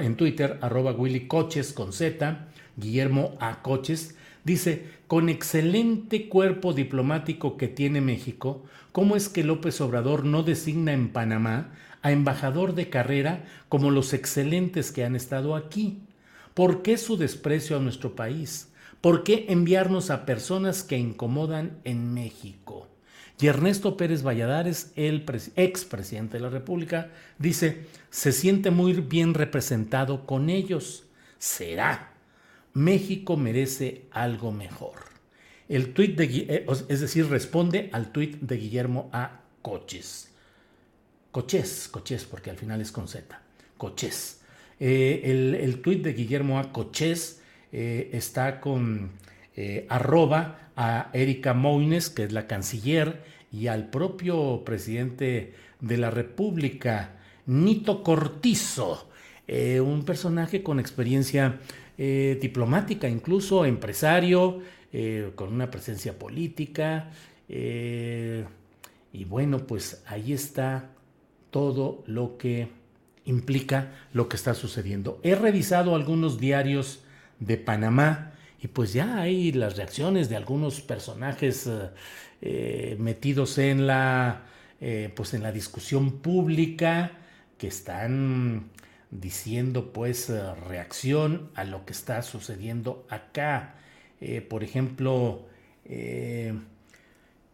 en 0.00 0.16
Twitter, 0.16 0.58
arroba 0.62 0.92
Willy 0.92 1.26
Coches 1.28 1.74
con 1.74 1.92
Z, 1.92 2.48
Guillermo 2.78 3.36
A. 3.40 3.60
Coches, 3.60 4.16
dice, 4.48 4.86
con 5.06 5.28
excelente 5.28 6.28
cuerpo 6.28 6.72
diplomático 6.72 7.58
que 7.58 7.68
tiene 7.68 8.00
México, 8.00 8.64
¿cómo 8.92 9.14
es 9.14 9.28
que 9.28 9.44
López 9.44 9.80
Obrador 9.82 10.24
no 10.24 10.42
designa 10.42 10.92
en 10.94 11.10
Panamá 11.10 11.74
a 12.00 12.12
embajador 12.12 12.74
de 12.74 12.88
carrera 12.88 13.44
como 13.68 13.90
los 13.90 14.14
excelentes 14.14 14.90
que 14.90 15.04
han 15.04 15.14
estado 15.14 15.54
aquí? 15.54 16.00
¿Por 16.54 16.82
qué 16.82 16.96
su 16.96 17.18
desprecio 17.18 17.76
a 17.76 17.80
nuestro 17.80 18.16
país? 18.16 18.72
¿Por 19.02 19.22
qué 19.22 19.46
enviarnos 19.50 20.10
a 20.10 20.24
personas 20.24 20.82
que 20.82 20.96
incomodan 20.96 21.78
en 21.84 22.14
México? 22.14 22.88
Y 23.40 23.46
Ernesto 23.46 23.96
Pérez 23.96 24.24
Valladares, 24.24 24.92
el 24.96 25.24
expresidente 25.56 26.38
de 26.38 26.42
la 26.42 26.48
República, 26.48 27.10
dice, 27.38 27.86
se 28.10 28.32
siente 28.32 28.70
muy 28.70 28.94
bien 28.94 29.34
representado 29.34 30.26
con 30.26 30.48
ellos. 30.48 31.04
Será. 31.38 32.17
México 32.78 33.36
merece 33.36 34.02
algo 34.12 34.52
mejor. 34.52 35.00
El 35.68 35.92
tuit 35.94 36.16
de, 36.16 36.24
eh, 36.48 36.66
es 36.88 37.00
decir, 37.00 37.28
responde 37.28 37.90
al 37.92 38.12
tuit 38.12 38.36
de 38.40 38.56
Guillermo 38.56 39.10
A. 39.12 39.40
Coches. 39.62 40.30
Coches, 41.32 41.88
Coches, 41.90 42.24
porque 42.24 42.50
al 42.50 42.56
final 42.56 42.80
es 42.80 42.92
con 42.92 43.08
Z. 43.08 43.42
Coches. 43.76 44.42
Eh, 44.78 45.22
el, 45.24 45.56
el 45.56 45.82
tuit 45.82 46.04
de 46.04 46.12
Guillermo 46.12 46.60
A. 46.60 46.72
Cochés 46.72 47.42
eh, 47.72 48.10
está 48.12 48.60
con 48.60 49.10
arroba 49.88 50.70
a 50.76 51.10
Erika 51.12 51.52
Moines, 51.52 52.10
que 52.10 52.22
es 52.22 52.32
la 52.32 52.46
canciller, 52.46 53.24
y 53.50 53.66
al 53.66 53.90
propio 53.90 54.62
presidente 54.64 55.52
de 55.80 55.96
la 55.96 56.12
República, 56.12 57.16
Nito 57.46 58.04
Cortizo, 58.04 59.10
un 59.48 60.04
personaje 60.04 60.62
con 60.62 60.78
experiencia 60.78 61.58
diplomática, 61.98 63.08
incluso 63.08 63.64
empresario, 63.64 64.60
con 65.34 65.52
una 65.52 65.68
presencia 65.68 66.16
política. 66.18 67.10
y 67.48 69.24
bueno, 69.24 69.66
pues 69.66 70.02
ahí 70.06 70.32
está 70.32 70.90
todo 71.50 72.04
lo 72.06 72.38
que 72.38 72.68
implica 73.28 73.92
lo 74.12 74.28
que 74.28 74.36
está 74.36 74.54
sucediendo. 74.54 75.20
He 75.22 75.34
revisado 75.34 75.94
algunos 75.94 76.38
diarios 76.40 77.00
de 77.38 77.56
Panamá 77.56 78.32
y 78.60 78.68
pues 78.68 78.92
ya 78.92 79.20
hay 79.20 79.52
las 79.52 79.76
reacciones 79.76 80.28
de 80.28 80.36
algunos 80.36 80.80
personajes 80.80 81.66
eh, 81.66 81.90
eh, 82.40 82.96
metidos 82.98 83.58
en 83.58 83.86
la, 83.86 84.46
eh, 84.80 85.12
pues 85.14 85.34
en 85.34 85.42
la 85.42 85.52
discusión 85.52 86.18
pública 86.18 87.12
que 87.58 87.68
están 87.68 88.70
diciendo 89.10 89.92
pues 89.92 90.30
reacción 90.68 91.50
a 91.54 91.64
lo 91.64 91.84
que 91.84 91.92
está 91.92 92.22
sucediendo 92.22 93.06
acá. 93.08 93.74
por 94.48 94.64
ejemplo, 94.64 95.46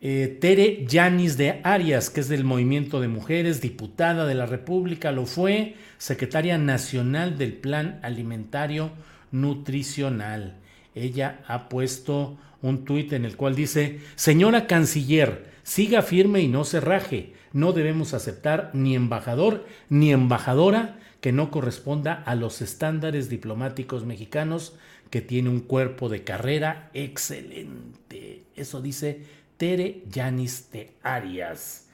eh, 0.07 0.37
Tere 0.39 0.85
Yanis 0.87 1.39
de 1.39 1.61
Arias, 1.65 2.11
que 2.11 2.21
es 2.21 2.29
del 2.29 2.45
Movimiento 2.45 3.01
de 3.01 3.09
Mujeres, 3.09 3.63
diputada 3.63 4.27
de 4.27 4.35
la 4.35 4.45
República, 4.45 5.13
lo 5.13 5.25
fue, 5.25 5.77
secretaria 5.97 6.59
nacional 6.59 7.39
del 7.39 7.55
Plan 7.55 8.01
Alimentario 8.03 8.91
Nutricional. 9.33 10.57
Ella 10.95 11.41
ha 11.49 11.71
puesto 11.71 12.37
un 12.61 12.85
tuit 12.85 13.15
en 13.15 13.25
el 13.25 13.39
cual 13.39 13.55
dice, 13.55 14.01
señora 14.15 14.67
canciller, 14.67 15.47
siga 15.63 16.03
firme 16.03 16.43
y 16.43 16.49
no 16.49 16.65
se 16.65 16.81
raje. 16.81 17.33
No 17.55 17.73
debemos 17.73 18.13
aceptar 18.13 18.73
ni 18.75 18.95
embajador 18.95 19.65
ni 19.89 20.13
embajadora 20.13 20.99
que 21.25 21.33
no 21.33 21.51
corresponda 21.51 22.23
a 22.27 22.35
los 22.35 22.61
estándares 22.61 23.31
diplomáticos 23.31 24.05
mexicanos, 24.05 24.77
que 25.09 25.23
tiene 25.23 25.49
un 25.49 25.61
cuerpo 25.61 26.11
de 26.11 26.23
carrera 26.23 26.91
excelente. 26.93 28.43
Eso 28.55 28.83
dice 28.83 29.23
Tere 29.57 30.03
Yanis 30.11 30.71
de 30.71 30.91
Arias. 31.03 31.89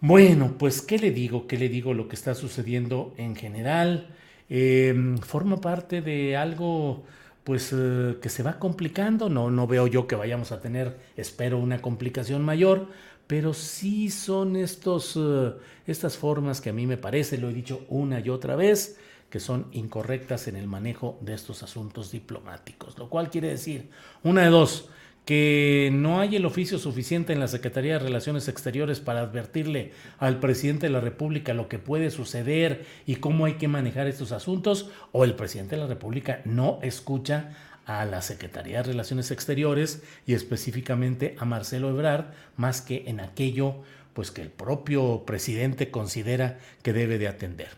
Bueno, 0.00 0.54
pues, 0.58 0.80
¿qué 0.80 1.00
le 1.00 1.10
digo? 1.10 1.48
¿Qué 1.48 1.58
le 1.58 1.68
digo 1.68 1.92
lo 1.92 2.06
que 2.06 2.14
está 2.14 2.36
sucediendo 2.36 3.14
en 3.16 3.34
general? 3.34 4.14
Em, 4.48 5.18
forma 5.18 5.60
parte 5.60 6.00
de 6.00 6.36
algo 6.36 7.02
pues 7.42 7.72
eh, 7.72 8.18
que 8.22 8.28
se 8.28 8.44
va 8.44 8.60
complicando. 8.60 9.28
No, 9.28 9.50
no 9.50 9.66
veo 9.66 9.88
yo 9.88 10.06
que 10.06 10.14
vayamos 10.14 10.52
a 10.52 10.60
tener, 10.60 11.00
espero, 11.16 11.58
una 11.58 11.82
complicación 11.82 12.42
mayor, 12.42 12.86
pero 13.30 13.54
sí 13.54 14.10
son 14.10 14.56
estos, 14.56 15.16
eh, 15.16 15.52
estas 15.86 16.16
formas 16.16 16.60
que 16.60 16.70
a 16.70 16.72
mí 16.72 16.84
me 16.84 16.96
parece, 16.96 17.38
lo 17.38 17.48
he 17.48 17.54
dicho 17.54 17.86
una 17.88 18.18
y 18.18 18.28
otra 18.28 18.56
vez, 18.56 18.98
que 19.30 19.38
son 19.38 19.68
incorrectas 19.70 20.48
en 20.48 20.56
el 20.56 20.66
manejo 20.66 21.16
de 21.20 21.34
estos 21.34 21.62
asuntos 21.62 22.10
diplomáticos. 22.10 22.98
Lo 22.98 23.08
cual 23.08 23.30
quiere 23.30 23.50
decir, 23.50 23.88
una 24.24 24.42
de 24.42 24.48
dos, 24.48 24.88
que 25.24 25.90
no 25.92 26.18
hay 26.18 26.34
el 26.34 26.44
oficio 26.44 26.76
suficiente 26.80 27.32
en 27.32 27.38
la 27.38 27.46
Secretaría 27.46 27.92
de 27.92 27.98
Relaciones 28.00 28.48
Exteriores 28.48 28.98
para 28.98 29.20
advertirle 29.20 29.92
al 30.18 30.40
presidente 30.40 30.88
de 30.88 30.92
la 30.92 31.00
República 31.00 31.54
lo 31.54 31.68
que 31.68 31.78
puede 31.78 32.10
suceder 32.10 32.84
y 33.06 33.16
cómo 33.16 33.44
hay 33.44 33.52
que 33.54 33.68
manejar 33.68 34.08
estos 34.08 34.32
asuntos, 34.32 34.90
o 35.12 35.22
el 35.22 35.36
presidente 35.36 35.76
de 35.76 35.82
la 35.82 35.86
República 35.86 36.42
no 36.44 36.80
escucha 36.82 37.54
a 37.98 38.04
la 38.04 38.22
Secretaría 38.22 38.78
de 38.78 38.84
Relaciones 38.84 39.32
Exteriores 39.32 40.02
y 40.24 40.34
específicamente 40.34 41.34
a 41.38 41.44
Marcelo 41.44 41.90
Ebrard 41.90 42.26
más 42.56 42.82
que 42.82 43.04
en 43.08 43.18
aquello 43.18 43.82
pues 44.12 44.30
que 44.30 44.42
el 44.42 44.50
propio 44.50 45.24
presidente 45.26 45.90
considera 45.90 46.58
que 46.82 46.92
debe 46.92 47.18
de 47.18 47.26
atender. 47.26 47.68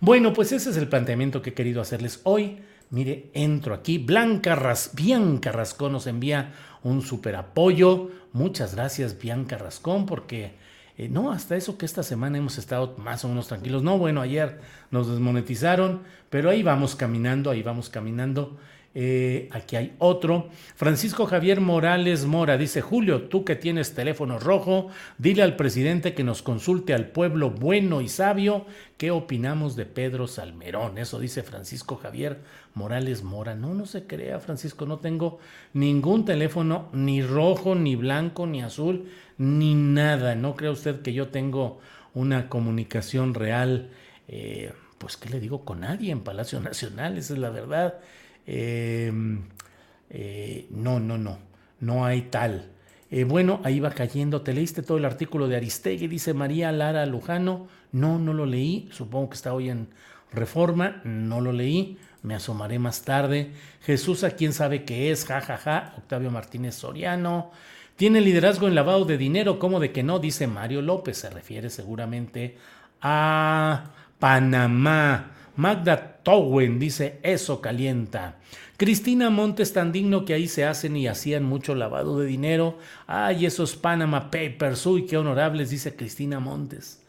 Bueno, 0.00 0.34
pues 0.34 0.52
ese 0.52 0.70
es 0.70 0.76
el 0.76 0.88
planteamiento 0.88 1.40
que 1.40 1.50
he 1.50 1.54
querido 1.54 1.80
hacerles 1.80 2.20
hoy. 2.24 2.58
Mire, 2.90 3.30
entro 3.32 3.74
aquí. 3.74 3.96
Blanca 3.98 4.60
Bianca 4.92 5.50
Rascón 5.50 5.92
nos 5.92 6.06
envía 6.06 6.52
un 6.82 7.00
super 7.00 7.36
apoyo. 7.36 8.10
Muchas 8.32 8.74
gracias, 8.74 9.18
Bianca 9.18 9.56
Rascón, 9.56 10.04
porque 10.04 10.52
eh, 10.98 11.08
no, 11.08 11.32
hasta 11.32 11.56
eso 11.56 11.78
que 11.78 11.86
esta 11.86 12.02
semana 12.02 12.38
hemos 12.38 12.58
estado 12.58 12.96
más 12.98 13.24
o 13.24 13.28
menos 13.28 13.48
tranquilos. 13.48 13.82
No, 13.82 13.96
bueno, 13.96 14.20
ayer 14.20 14.60
nos 14.90 15.08
desmonetizaron, 15.08 16.02
pero 16.28 16.50
ahí 16.50 16.62
vamos 16.62 16.96
caminando, 16.96 17.50
ahí 17.50 17.62
vamos 17.62 17.88
caminando. 17.88 18.58
Eh, 18.96 19.48
aquí 19.50 19.74
hay 19.74 19.94
otro. 19.98 20.50
Francisco 20.76 21.26
Javier 21.26 21.60
Morales 21.60 22.26
Mora 22.26 22.56
dice, 22.56 22.80
Julio, 22.80 23.22
tú 23.22 23.44
que 23.44 23.56
tienes 23.56 23.94
teléfono 23.94 24.38
rojo, 24.38 24.88
dile 25.18 25.42
al 25.42 25.56
presidente 25.56 26.14
que 26.14 26.22
nos 26.22 26.42
consulte 26.42 26.94
al 26.94 27.08
pueblo 27.08 27.50
bueno 27.50 28.00
y 28.00 28.08
sabio 28.08 28.66
qué 28.96 29.10
opinamos 29.10 29.74
de 29.74 29.84
Pedro 29.86 30.28
Salmerón. 30.28 30.98
Eso 30.98 31.18
dice 31.18 31.42
Francisco 31.42 31.96
Javier 31.96 32.38
Morales 32.74 33.24
Mora. 33.24 33.56
No, 33.56 33.74
no 33.74 33.84
se 33.86 34.06
crea, 34.06 34.38
Francisco, 34.38 34.86
no 34.86 34.98
tengo 34.98 35.40
ningún 35.72 36.24
teléfono 36.24 36.88
ni 36.92 37.20
rojo, 37.20 37.74
ni 37.74 37.96
blanco, 37.96 38.46
ni 38.46 38.62
azul, 38.62 39.10
ni 39.38 39.74
nada. 39.74 40.36
No 40.36 40.54
crea 40.54 40.70
usted 40.70 41.02
que 41.02 41.12
yo 41.12 41.28
tengo 41.28 41.80
una 42.14 42.48
comunicación 42.48 43.34
real, 43.34 43.90
eh, 44.28 44.72
pues, 44.98 45.16
¿qué 45.16 45.28
le 45.30 45.40
digo? 45.40 45.64
Con 45.64 45.80
nadie 45.80 46.12
en 46.12 46.20
Palacio 46.20 46.60
Nacional, 46.60 47.18
esa 47.18 47.32
es 47.32 47.40
la 47.40 47.50
verdad. 47.50 47.94
Em, 48.46 49.42
eh, 50.10 50.66
no, 50.70 51.00
no, 51.00 51.18
no, 51.18 51.38
no 51.80 52.04
hay 52.04 52.22
tal. 52.22 52.70
Eh, 53.10 53.24
bueno, 53.24 53.60
ahí 53.64 53.80
va 53.80 53.90
cayendo. 53.90 54.42
¿Te 54.42 54.52
leíste 54.52 54.82
todo 54.82 54.98
el 54.98 55.04
artículo 55.04 55.48
de 55.48 55.56
Aristegui? 55.56 56.08
Dice 56.08 56.34
María 56.34 56.72
Lara 56.72 57.06
Lujano. 57.06 57.68
No, 57.92 58.18
no 58.18 58.32
lo 58.32 58.46
leí. 58.46 58.88
Supongo 58.90 59.30
que 59.30 59.36
está 59.36 59.54
hoy 59.54 59.70
en 59.70 59.88
Reforma. 60.32 61.00
No 61.04 61.40
lo 61.40 61.52
leí. 61.52 61.98
Me 62.22 62.34
asomaré 62.34 62.78
más 62.78 63.02
tarde. 63.02 63.52
Jesús, 63.82 64.24
a 64.24 64.30
quién 64.32 64.52
sabe 64.52 64.84
qué 64.84 65.10
es. 65.12 65.26
Ja, 65.26 65.40
ja, 65.40 65.56
ja. 65.56 65.94
Octavio 65.98 66.30
Martínez 66.30 66.74
Soriano. 66.74 67.50
Tiene 67.96 68.20
liderazgo 68.20 68.66
en 68.66 68.74
lavado 68.74 69.04
de 69.04 69.18
dinero. 69.18 69.58
¿Cómo 69.58 69.78
de 69.78 69.92
que 69.92 70.02
no? 70.02 70.18
Dice 70.18 70.46
Mario 70.46 70.82
López. 70.82 71.18
Se 71.18 71.30
refiere 71.30 71.70
seguramente 71.70 72.56
a 73.00 73.92
Panamá. 74.18 75.30
Magda 75.56 76.18
Towen 76.22 76.78
dice, 76.78 77.20
eso 77.22 77.60
calienta. 77.60 78.36
Cristina 78.76 79.30
Montes, 79.30 79.72
tan 79.72 79.92
digno 79.92 80.24
que 80.24 80.34
ahí 80.34 80.48
se 80.48 80.64
hacen 80.64 80.96
y 80.96 81.06
hacían 81.06 81.44
mucho 81.44 81.74
lavado 81.76 82.18
de 82.18 82.26
dinero. 82.26 82.78
Ay, 83.06 83.46
esos 83.46 83.76
Panama 83.76 84.30
Papers, 84.30 84.84
uy, 84.86 85.06
qué 85.06 85.16
honorables, 85.16 85.70
dice 85.70 85.94
Cristina 85.94 86.40
Montes. 86.40 87.00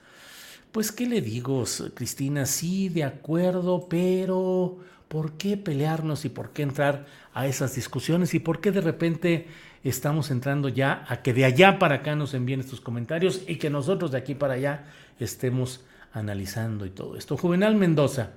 Pues, 0.72 0.92
¿qué 0.92 1.08
le 1.08 1.22
digo, 1.22 1.64
Cristina? 1.96 2.46
Sí, 2.46 2.90
de 2.90 3.04
acuerdo, 3.04 3.88
pero 3.90 4.78
¿por 5.08 5.34
qué 5.34 5.58
pelearnos 5.58 6.26
y 6.26 6.30
por 6.30 6.52
qué 6.52 6.64
entrar 6.64 7.06
a 7.34 7.48
esas 7.48 7.76
discusiones 7.76 8.34
y 8.34 8.40
por 8.40 8.60
qué 8.62 8.72
de 8.72 8.82
repente 8.82 9.48
estamos 9.84 10.32
entrando 10.32 10.70
ya 10.70 11.06
a 11.08 11.22
que 11.22 11.34
de 11.34 11.46
allá 11.46 11.80
para 11.80 11.96
acá 11.96 12.16
nos 12.16 12.34
envíen 12.34 12.60
estos 12.60 12.82
comentarios 12.82 13.42
y 13.48 13.56
que 13.56 13.70
nosotros 13.70 14.12
de 14.12 14.18
aquí 14.18 14.36
para 14.36 14.56
allá 14.56 14.86
estemos 15.20 15.82
analizando 16.16 16.86
y 16.86 16.90
todo 16.90 17.18
esto. 17.18 17.38
Juvenal 17.38 17.76
Mendoza, 17.76 18.32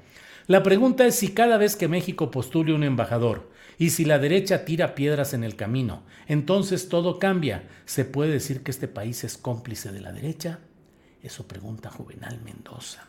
la 0.47 0.62
pregunta 0.62 1.07
es 1.07 1.14
si 1.14 1.29
cada 1.29 1.57
vez 1.57 1.77
que 1.77 1.88
México 1.88 2.31
postule 2.31 2.75
un 2.75 2.83
embajador 2.85 3.51
y 3.79 3.91
si 3.91 4.05
la 4.05 4.19
derecha 4.19 4.64
tira 4.64 4.95
piedras 4.95 5.35
en 5.35 5.45
el 5.45 5.57
camino, 5.57 6.03
entonces 6.27 6.88
todo 6.88 7.19
cambia. 7.19 7.69
¿Se 7.85 8.05
puede 8.05 8.33
decir 8.33 8.62
que 8.62 8.71
este 8.71 8.88
país 8.88 9.25
es 9.25 9.37
cómplice 9.37 9.93
de 9.93 10.01
la 10.01 10.12
derecha? 10.12 10.59
Eso 11.23 11.47
pregunta 11.47 11.91
Juvenal 11.91 12.41
Mendoza. 12.45 13.07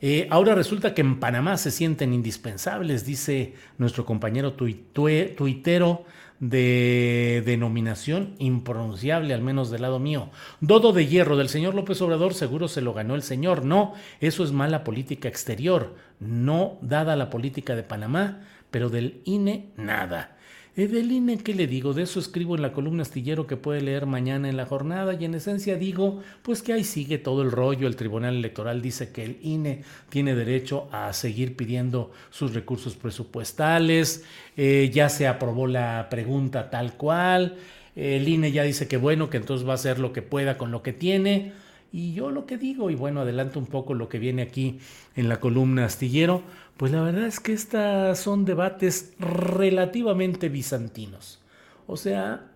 Eh, 0.00 0.26
ahora 0.30 0.54
resulta 0.54 0.92
que 0.92 1.00
en 1.00 1.18
Panamá 1.20 1.56
se 1.56 1.70
sienten 1.70 2.12
indispensables, 2.12 3.06
dice 3.06 3.54
nuestro 3.78 4.04
compañero 4.04 4.52
tuitero 4.52 6.04
de 6.40 7.42
denominación 7.46 8.34
impronunciable, 8.38 9.34
al 9.34 9.42
menos 9.42 9.70
del 9.70 9.82
lado 9.82 9.98
mío. 9.98 10.30
Dodo 10.60 10.92
de 10.92 11.06
hierro 11.06 11.36
del 11.36 11.48
señor 11.48 11.74
López 11.74 12.00
Obrador 12.02 12.34
seguro 12.34 12.68
se 12.68 12.80
lo 12.80 12.92
ganó 12.92 13.14
el 13.14 13.22
señor. 13.22 13.64
No, 13.64 13.94
eso 14.20 14.44
es 14.44 14.52
mala 14.52 14.84
política 14.84 15.28
exterior, 15.28 15.94
no 16.20 16.78
dada 16.82 17.16
la 17.16 17.30
política 17.30 17.76
de 17.76 17.82
Panamá, 17.82 18.40
pero 18.70 18.90
del 18.90 19.20
INE 19.24 19.70
nada. 19.76 20.36
Eveline, 20.76 21.38
¿qué 21.38 21.54
le 21.54 21.68
digo? 21.68 21.94
De 21.94 22.02
eso 22.02 22.18
escribo 22.18 22.56
en 22.56 22.62
la 22.62 22.72
columna 22.72 23.02
astillero 23.02 23.46
que 23.46 23.56
puede 23.56 23.80
leer 23.80 24.06
mañana 24.06 24.48
en 24.48 24.56
la 24.56 24.66
jornada 24.66 25.14
y 25.14 25.24
en 25.24 25.36
esencia 25.36 25.76
digo, 25.76 26.20
pues 26.42 26.62
que 26.62 26.72
ahí 26.72 26.82
sigue 26.82 27.18
todo 27.18 27.42
el 27.42 27.52
rollo. 27.52 27.86
El 27.86 27.94
Tribunal 27.94 28.34
Electoral 28.34 28.82
dice 28.82 29.12
que 29.12 29.22
el 29.22 29.38
INE 29.40 29.84
tiene 30.08 30.34
derecho 30.34 30.88
a 30.90 31.12
seguir 31.12 31.54
pidiendo 31.54 32.10
sus 32.30 32.54
recursos 32.54 32.96
presupuestales, 32.96 34.24
eh, 34.56 34.90
ya 34.92 35.08
se 35.08 35.28
aprobó 35.28 35.68
la 35.68 36.08
pregunta 36.10 36.70
tal 36.70 36.94
cual, 36.94 37.56
el 37.94 38.26
INE 38.26 38.50
ya 38.50 38.64
dice 38.64 38.88
que 38.88 38.96
bueno, 38.96 39.30
que 39.30 39.36
entonces 39.36 39.64
va 39.64 39.72
a 39.72 39.76
hacer 39.76 40.00
lo 40.00 40.12
que 40.12 40.22
pueda 40.22 40.58
con 40.58 40.72
lo 40.72 40.82
que 40.82 40.92
tiene. 40.92 41.52
Y 41.92 42.12
yo 42.12 42.32
lo 42.32 42.44
que 42.44 42.58
digo, 42.58 42.90
y 42.90 42.96
bueno, 42.96 43.20
adelanto 43.20 43.60
un 43.60 43.66
poco 43.66 43.94
lo 43.94 44.08
que 44.08 44.18
viene 44.18 44.42
aquí 44.42 44.80
en 45.14 45.28
la 45.28 45.38
columna 45.38 45.84
astillero, 45.84 46.42
pues 46.76 46.92
la 46.92 47.02
verdad 47.02 47.26
es 47.26 47.40
que 47.40 47.52
estas 47.52 48.18
son 48.18 48.44
debates 48.44 49.12
relativamente 49.18 50.48
bizantinos. 50.48 51.40
O 51.86 51.96
sea, 51.96 52.50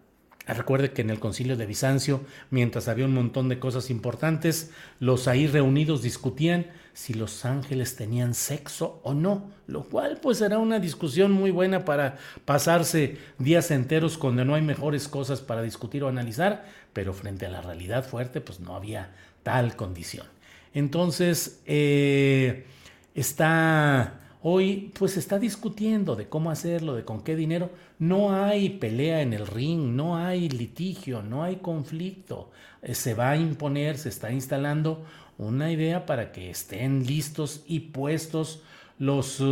recuerde 0.46 0.92
que 0.92 1.02
en 1.02 1.10
el 1.10 1.20
concilio 1.20 1.56
de 1.56 1.66
Bizancio, 1.66 2.22
mientras 2.50 2.88
había 2.88 3.04
un 3.04 3.14
montón 3.14 3.48
de 3.48 3.58
cosas 3.58 3.90
importantes, 3.90 4.70
los 4.98 5.28
ahí 5.28 5.46
reunidos 5.46 6.02
discutían 6.02 6.66
si 6.94 7.14
los 7.14 7.44
ángeles 7.44 7.94
tenían 7.94 8.34
sexo 8.34 9.00
o 9.04 9.14
no, 9.14 9.52
lo 9.68 9.84
cual 9.84 10.18
pues 10.20 10.40
era 10.40 10.58
una 10.58 10.80
discusión 10.80 11.30
muy 11.30 11.52
buena 11.52 11.84
para 11.84 12.16
pasarse 12.44 13.18
días 13.38 13.70
enteros 13.70 14.18
cuando 14.18 14.44
no 14.44 14.56
hay 14.56 14.62
mejores 14.62 15.06
cosas 15.06 15.40
para 15.40 15.62
discutir 15.62 16.02
o 16.02 16.08
analizar, 16.08 16.66
pero 16.92 17.12
frente 17.12 17.46
a 17.46 17.50
la 17.50 17.60
realidad 17.60 18.04
fuerte 18.04 18.40
pues 18.40 18.58
no 18.58 18.74
había 18.74 19.12
tal 19.44 19.76
condición. 19.76 20.26
Entonces, 20.74 21.60
eh, 21.66 22.66
está 23.14 24.20
hoy 24.42 24.92
pues 24.98 25.16
está 25.16 25.38
discutiendo 25.38 26.16
de 26.16 26.28
cómo 26.28 26.50
hacerlo, 26.50 26.94
de 26.94 27.04
con 27.04 27.22
qué 27.22 27.36
dinero. 27.36 27.70
No 27.98 28.34
hay 28.34 28.70
pelea 28.70 29.22
en 29.22 29.32
el 29.32 29.46
ring, 29.46 29.94
no 29.94 30.16
hay 30.16 30.48
litigio, 30.48 31.22
no 31.22 31.42
hay 31.42 31.56
conflicto. 31.56 32.50
Eh, 32.82 32.94
se 32.94 33.14
va 33.14 33.30
a 33.30 33.36
imponer, 33.36 33.98
se 33.98 34.08
está 34.08 34.32
instalando 34.32 35.04
una 35.38 35.70
idea 35.70 36.06
para 36.06 36.32
que 36.32 36.50
estén 36.50 37.06
listos 37.06 37.64
y 37.66 37.80
puestos 37.80 38.62
los 38.98 39.42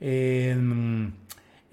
eh, 0.00 0.56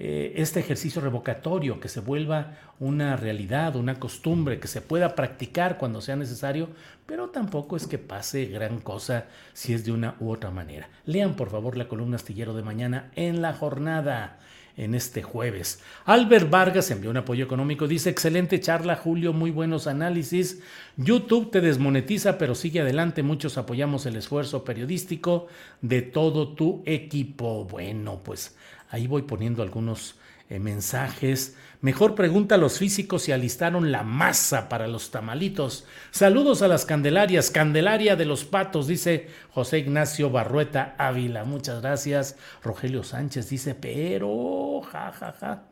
este 0.01 0.61
ejercicio 0.61 1.01
revocatorio, 1.01 1.81
que 1.81 1.89
se 1.89 1.99
vuelva 1.99 2.57
una 2.79 3.17
realidad, 3.17 3.75
una 3.75 3.99
costumbre, 3.99 4.59
que 4.59 4.69
se 4.69 4.81
pueda 4.81 5.13
practicar 5.13 5.77
cuando 5.77 5.99
sea 5.99 6.15
necesario, 6.15 6.69
pero 7.05 7.29
tampoco 7.31 7.75
es 7.75 7.85
que 7.85 7.97
pase 7.97 8.45
gran 8.45 8.79
cosa 8.79 9.25
si 9.51 9.73
es 9.73 9.83
de 9.83 9.91
una 9.91 10.15
u 10.21 10.31
otra 10.31 10.51
manera. 10.51 10.89
Lean 11.05 11.35
por 11.35 11.49
favor 11.49 11.75
la 11.75 11.89
columna 11.89 12.15
astillero 12.15 12.53
de 12.53 12.63
mañana 12.63 13.11
en 13.15 13.41
la 13.41 13.51
jornada 13.51 14.39
en 14.77 14.95
este 14.95 15.21
jueves. 15.21 15.81
Albert 16.05 16.49
Vargas 16.49 16.89
envió 16.89 17.09
un 17.09 17.17
apoyo 17.17 17.43
económico, 17.43 17.85
dice, 17.85 18.09
excelente 18.09 18.61
charla, 18.61 18.95
Julio, 18.95 19.33
muy 19.33 19.51
buenos 19.51 19.87
análisis. 19.87 20.61
YouTube 20.95 21.51
te 21.51 21.59
desmonetiza, 21.59 22.37
pero 22.37 22.55
sigue 22.55 22.79
adelante, 22.79 23.21
muchos 23.21 23.57
apoyamos 23.57 24.05
el 24.05 24.15
esfuerzo 24.15 24.63
periodístico 24.63 25.47
de 25.81 26.01
todo 26.01 26.53
tu 26.53 26.81
equipo. 26.85 27.65
Bueno, 27.65 28.21
pues 28.23 28.55
ahí 28.89 29.07
voy 29.07 29.23
poniendo 29.23 29.63
algunos 29.63 30.15
eh, 30.49 30.59
mensajes. 30.59 31.55
Mejor 31.81 32.15
pregunta 32.15 32.55
a 32.55 32.57
los 32.57 32.79
físicos 32.79 33.23
si 33.23 33.31
alistaron 33.31 33.91
la 33.91 34.03
masa 34.03 34.67
para 34.67 34.87
los 34.87 35.11
tamalitos. 35.11 35.85
Saludos 36.11 36.61
a 36.61 36.67
las 36.67 36.85
Candelarias, 36.85 37.51
Candelaria 37.51 38.15
de 38.15 38.25
los 38.25 38.45
Patos, 38.45 38.87
dice 38.87 39.27
José 39.51 39.79
Ignacio 39.79 40.29
Barrueta 40.29 40.95
Ávila. 40.97 41.45
Muchas 41.45 41.81
gracias. 41.81 42.35
Rogelio 42.63 43.03
Sánchez 43.03 43.49
dice, 43.49 43.75
pero, 43.75 44.81
ja, 44.81 45.11
ja, 45.11 45.33
ja. 45.39 45.63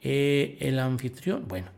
Eh, 0.00 0.58
el 0.60 0.78
anfitrión, 0.78 1.48
bueno, 1.48 1.70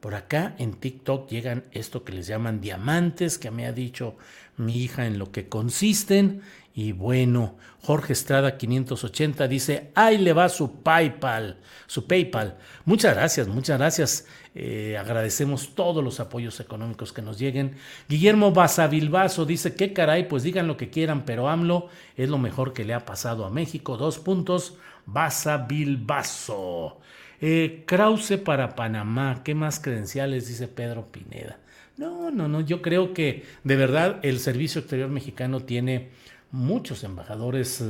por 0.00 0.14
acá 0.14 0.54
en 0.58 0.74
TikTok 0.74 1.28
llegan 1.28 1.64
esto 1.72 2.04
que 2.04 2.12
les 2.12 2.26
llaman 2.26 2.60
diamantes, 2.60 3.38
que 3.38 3.50
me 3.50 3.66
ha 3.66 3.72
dicho 3.72 4.16
mi 4.56 4.82
hija 4.82 5.06
en 5.06 5.18
lo 5.18 5.30
que 5.30 5.48
consisten. 5.48 6.42
Y 6.78 6.92
bueno, 6.92 7.56
Jorge 7.82 8.12
Estrada 8.12 8.56
580 8.56 9.48
dice, 9.48 9.90
ahí 9.96 10.16
le 10.16 10.32
va 10.32 10.48
su 10.48 10.80
PayPal, 10.80 11.58
su 11.88 12.06
PayPal. 12.06 12.56
Muchas 12.84 13.16
gracias, 13.16 13.48
muchas 13.48 13.78
gracias. 13.78 14.28
Eh, 14.54 14.96
agradecemos 14.96 15.74
todos 15.74 16.04
los 16.04 16.20
apoyos 16.20 16.60
económicos 16.60 17.12
que 17.12 17.20
nos 17.20 17.36
lleguen. 17.36 17.74
Guillermo 18.08 18.52
Basavilbaso 18.52 19.44
dice, 19.44 19.74
qué 19.74 19.92
caray, 19.92 20.28
pues 20.28 20.44
digan 20.44 20.68
lo 20.68 20.76
que 20.76 20.88
quieran, 20.88 21.24
pero 21.24 21.48
AMLO 21.48 21.88
es 22.16 22.28
lo 22.28 22.38
mejor 22.38 22.72
que 22.72 22.84
le 22.84 22.94
ha 22.94 23.04
pasado 23.04 23.44
a 23.44 23.50
México. 23.50 23.96
Dos 23.96 24.20
puntos, 24.20 24.78
Basavilbaso. 25.04 27.00
Eh, 27.40 27.82
Krause 27.88 28.38
para 28.38 28.76
Panamá, 28.76 29.42
¿qué 29.42 29.56
más 29.56 29.80
credenciales? 29.80 30.46
Dice 30.46 30.68
Pedro 30.68 31.10
Pineda. 31.10 31.58
No, 31.98 32.30
no, 32.30 32.46
no, 32.46 32.60
yo 32.60 32.80
creo 32.80 33.12
que 33.12 33.42
de 33.64 33.74
verdad 33.74 34.20
el 34.22 34.38
Servicio 34.38 34.80
Exterior 34.80 35.08
Mexicano 35.08 35.58
tiene 35.58 36.10
muchos 36.50 37.04
embajadores 37.04 37.80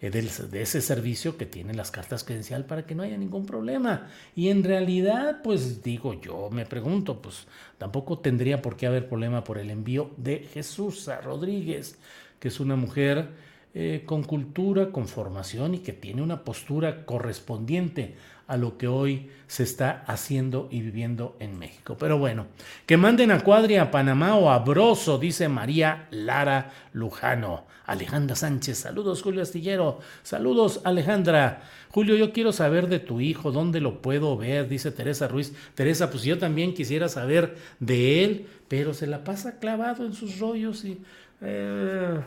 eh, 0.00 0.10
de 0.10 0.62
ese 0.62 0.80
servicio 0.80 1.36
que 1.36 1.46
tienen 1.46 1.76
las 1.76 1.90
cartas 1.90 2.24
credencial 2.24 2.64
para 2.64 2.86
que 2.86 2.94
no 2.94 3.02
haya 3.02 3.16
ningún 3.16 3.46
problema. 3.46 4.08
Y 4.34 4.48
en 4.48 4.64
realidad, 4.64 5.42
pues 5.42 5.82
digo 5.82 6.20
yo, 6.20 6.50
me 6.50 6.66
pregunto, 6.66 7.20
pues 7.20 7.46
tampoco 7.78 8.18
tendría 8.18 8.62
por 8.62 8.76
qué 8.76 8.86
haber 8.86 9.08
problema 9.08 9.44
por 9.44 9.58
el 9.58 9.70
envío 9.70 10.10
de 10.16 10.48
Jesús 10.52 11.08
Rodríguez, 11.22 11.98
que 12.38 12.48
es 12.48 12.60
una 12.60 12.76
mujer 12.76 13.28
eh, 13.74 14.04
con 14.06 14.24
cultura, 14.24 14.90
con 14.90 15.08
formación 15.08 15.74
y 15.74 15.78
que 15.80 15.92
tiene 15.92 16.22
una 16.22 16.42
postura 16.42 17.04
correspondiente 17.04 18.14
a 18.48 18.56
lo 18.56 18.78
que 18.78 18.88
hoy 18.88 19.30
se 19.46 19.62
está 19.62 20.02
haciendo 20.06 20.68
y 20.70 20.80
viviendo 20.80 21.36
en 21.38 21.58
México. 21.58 21.96
Pero 21.98 22.18
bueno, 22.18 22.46
que 22.86 22.96
manden 22.96 23.30
a 23.30 23.40
Cuadria, 23.40 23.82
a 23.82 23.90
Panamá 23.90 24.36
o 24.36 24.50
a 24.50 24.58
Broso, 24.58 25.18
dice 25.18 25.48
María 25.48 26.08
Lara 26.10 26.72
Lujano. 26.92 27.66
Alejandra 27.84 28.36
Sánchez, 28.36 28.78
saludos 28.78 29.22
Julio 29.22 29.40
Astillero, 29.40 30.00
saludos 30.22 30.80
Alejandra. 30.84 31.62
Julio, 31.90 32.16
yo 32.16 32.32
quiero 32.32 32.52
saber 32.52 32.88
de 32.88 32.98
tu 32.98 33.20
hijo, 33.20 33.50
dónde 33.50 33.80
lo 33.80 34.02
puedo 34.02 34.36
ver, 34.36 34.68
dice 34.68 34.90
Teresa 34.90 35.28
Ruiz. 35.28 35.54
Teresa, 35.74 36.10
pues 36.10 36.22
yo 36.22 36.38
también 36.38 36.74
quisiera 36.74 37.08
saber 37.08 37.56
de 37.80 38.24
él, 38.24 38.46
pero 38.68 38.92
se 38.92 39.06
la 39.06 39.24
pasa 39.24 39.58
clavado 39.58 40.04
en 40.04 40.14
sus 40.14 40.38
rollos 40.38 40.84
y... 40.84 41.00
Eh, 41.40 42.20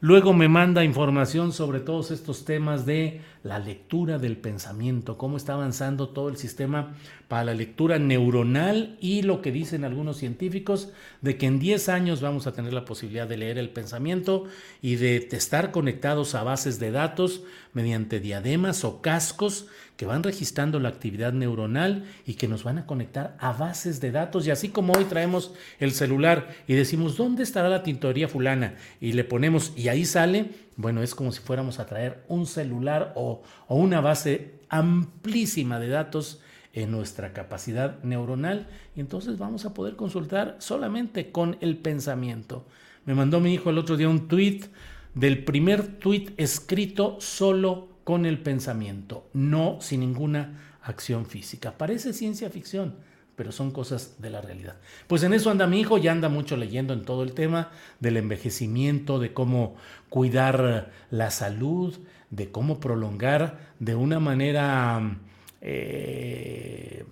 Luego 0.00 0.32
me 0.32 0.48
manda 0.48 0.84
información 0.84 1.52
sobre 1.52 1.80
todos 1.80 2.12
estos 2.12 2.44
temas 2.44 2.86
de 2.86 3.20
la 3.42 3.58
lectura 3.58 4.18
del 4.18 4.36
pensamiento, 4.36 5.16
cómo 5.16 5.36
está 5.36 5.54
avanzando 5.54 6.08
todo 6.08 6.28
el 6.28 6.36
sistema 6.36 6.94
para 7.28 7.44
la 7.44 7.54
lectura 7.54 7.98
neuronal 7.98 8.96
y 9.00 9.22
lo 9.22 9.42
que 9.42 9.52
dicen 9.52 9.84
algunos 9.84 10.16
científicos 10.16 10.90
de 11.20 11.36
que 11.36 11.46
en 11.46 11.58
10 11.58 11.88
años 11.88 12.20
vamos 12.20 12.46
a 12.46 12.52
tener 12.52 12.72
la 12.72 12.84
posibilidad 12.84 13.28
de 13.28 13.36
leer 13.36 13.58
el 13.58 13.70
pensamiento 13.70 14.44
y 14.82 14.96
de 14.96 15.28
estar 15.32 15.70
conectados 15.70 16.34
a 16.34 16.42
bases 16.42 16.78
de 16.78 16.90
datos 16.90 17.42
mediante 17.72 18.20
diademas 18.20 18.84
o 18.84 19.00
cascos 19.00 19.66
que 19.98 20.06
van 20.06 20.22
registrando 20.22 20.78
la 20.78 20.90
actividad 20.90 21.32
neuronal 21.32 22.04
y 22.24 22.34
que 22.34 22.46
nos 22.46 22.62
van 22.62 22.78
a 22.78 22.86
conectar 22.86 23.36
a 23.40 23.52
bases 23.52 24.00
de 24.00 24.12
datos. 24.12 24.46
Y 24.46 24.52
así 24.52 24.68
como 24.68 24.92
hoy 24.92 25.04
traemos 25.04 25.52
el 25.80 25.90
celular 25.90 26.54
y 26.68 26.74
decimos, 26.74 27.16
¿dónde 27.16 27.42
estará 27.42 27.68
la 27.68 27.82
tintorería 27.82 28.28
fulana? 28.28 28.76
Y 29.00 29.12
le 29.12 29.24
ponemos, 29.24 29.72
y 29.76 29.88
ahí 29.88 30.04
sale, 30.04 30.50
bueno, 30.78 31.02
es 31.02 31.16
como 31.16 31.32
si 31.32 31.40
fuéramos 31.40 31.80
a 31.80 31.86
traer 31.86 32.22
un 32.28 32.46
celular 32.46 33.12
o, 33.16 33.42
una 33.68 34.00
base 34.00 34.60
amplísima 34.68 35.80
de 35.80 35.88
datos 35.88 36.40
en 36.72 36.92
nuestra 36.92 37.32
capacidad 37.32 38.00
neuronal 38.04 38.68
y 38.94 39.00
entonces 39.00 39.38
vamos 39.38 39.64
a 39.64 39.74
poder 39.74 39.96
consultar 39.96 40.54
solamente 40.60 41.32
con 41.32 41.56
el 41.60 41.78
pensamiento. 41.78 42.64
Me 43.06 43.14
mandó 43.16 43.40
mi 43.40 43.52
hijo 43.52 43.70
el 43.70 43.78
otro 43.78 43.96
día 43.96 44.08
un 44.08 44.28
tweet 44.28 44.66
del 45.14 45.42
primer 45.42 45.98
tweet 45.98 46.32
escrito 46.36 47.16
solo 47.20 47.88
con 48.04 48.24
el 48.24 48.38
pensamiento, 48.38 49.28
no 49.32 49.78
sin 49.80 49.98
ninguna 49.98 50.76
acción 50.80 51.26
física. 51.26 51.76
Parece 51.76 52.12
ciencia 52.12 52.50
ficción, 52.50 52.94
pero 53.38 53.52
son 53.52 53.70
cosas 53.70 54.16
de 54.18 54.30
la 54.30 54.40
realidad. 54.40 54.74
Pues 55.06 55.22
en 55.22 55.32
eso 55.32 55.48
anda 55.48 55.68
mi 55.68 55.78
hijo, 55.78 55.96
ya 55.96 56.10
anda 56.10 56.28
mucho 56.28 56.56
leyendo 56.56 56.92
en 56.92 57.04
todo 57.04 57.22
el 57.22 57.34
tema 57.34 57.70
del 58.00 58.16
envejecimiento, 58.16 59.20
de 59.20 59.32
cómo 59.32 59.76
cuidar 60.08 60.90
la 61.12 61.30
salud, 61.30 61.96
de 62.30 62.50
cómo 62.50 62.80
prolongar 62.80 63.60
de 63.78 63.94
una 63.94 64.18
manera 64.18 65.18
eh, 65.60 67.04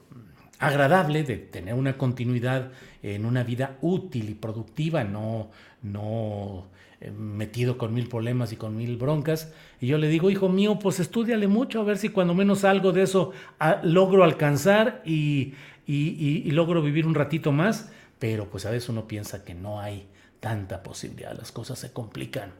agradable, 0.59 1.23
de 1.23 1.37
tener 1.37 1.75
una 1.75 1.97
continuidad 1.97 2.73
en 3.05 3.25
una 3.25 3.45
vida 3.45 3.79
útil 3.81 4.29
y 4.29 4.35
productiva, 4.35 5.05
no, 5.05 5.51
no 5.81 6.67
eh, 6.99 7.11
metido 7.11 7.77
con 7.77 7.93
mil 7.93 8.09
problemas 8.09 8.53
y 8.53 8.57
con 8.57 8.75
mil 8.75 8.97
broncas. 8.97 9.53
Y 9.83 9.87
yo 9.87 9.99
le 9.99 10.09
digo, 10.09 10.31
hijo 10.31 10.49
mío, 10.49 10.79
pues 10.79 10.99
estudiale 10.99 11.47
mucho, 11.47 11.81
a 11.81 11.85
ver 11.85 11.99
si 11.99 12.09
cuando 12.09 12.35
menos 12.35 12.65
algo 12.65 12.93
de 12.93 13.03
eso 13.03 13.33
ah, 13.61 13.81
logro 13.83 14.25
alcanzar 14.25 15.03
y, 15.05 15.53
y, 15.87 16.51
logro 16.51 16.83
vivir 16.83 17.07
un 17.07 17.15
ratito 17.15 17.53
más. 17.53 17.91
Pero 18.19 18.49
pues 18.49 18.65
a 18.67 18.71
veces 18.71 18.89
uno 18.89 19.07
piensa 19.07 19.45
que 19.45 19.55
no 19.55 19.81
hay 19.81 20.07
tanta 20.41 20.83
posibilidad, 20.83 21.37
las 21.37 21.53
cosas 21.53 21.79
se 21.79 21.93
complican. 21.93 22.53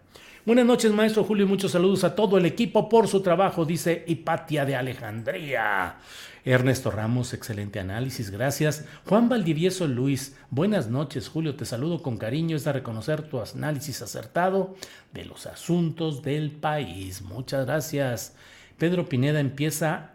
Buenas 0.45 0.67
noches, 0.67 0.93
maestro 0.93 1.25
Julio, 1.25 1.45
y 1.45 1.49
muchos 1.49 1.73
saludos 1.73 2.05
a 2.05 2.15
todo 2.15 2.39
el 2.39 2.47
equipo 2.47 2.89
por 2.89 3.09
su 3.09 3.21
trabajo, 3.21 3.65
dice 3.65 4.05
Hipatia 4.07 4.65
de 4.65 4.77
Alejandría. 4.77 5.97
Ernesto 6.45 6.93
Ramos, 6.93 7.35
excelente 7.35 7.81
análisis, 7.81 8.31
gracias. 8.31 8.85
Juan 9.07 9.29
Valdivieso 9.29 9.89
Luis, 9.89 10.37
buenas 10.51 10.89
noches, 10.89 11.29
Julio, 11.29 11.57
te 11.57 11.65
saludo 11.65 12.03
con 12.03 12.19
cariño, 12.19 12.55
es 12.55 12.63
de 12.63 12.73
reconocer 12.73 13.23
tu 13.23 13.41
análisis 13.41 14.01
acertado 14.03 14.77
de 15.13 15.25
los 15.25 15.47
asuntos 15.47 16.23
del 16.23 16.53
país. 16.53 17.23
Muchas 17.23 17.67
gracias. 17.67 18.37
Pedro 18.79 19.09
Pineda 19.09 19.41
empieza, 19.41 20.13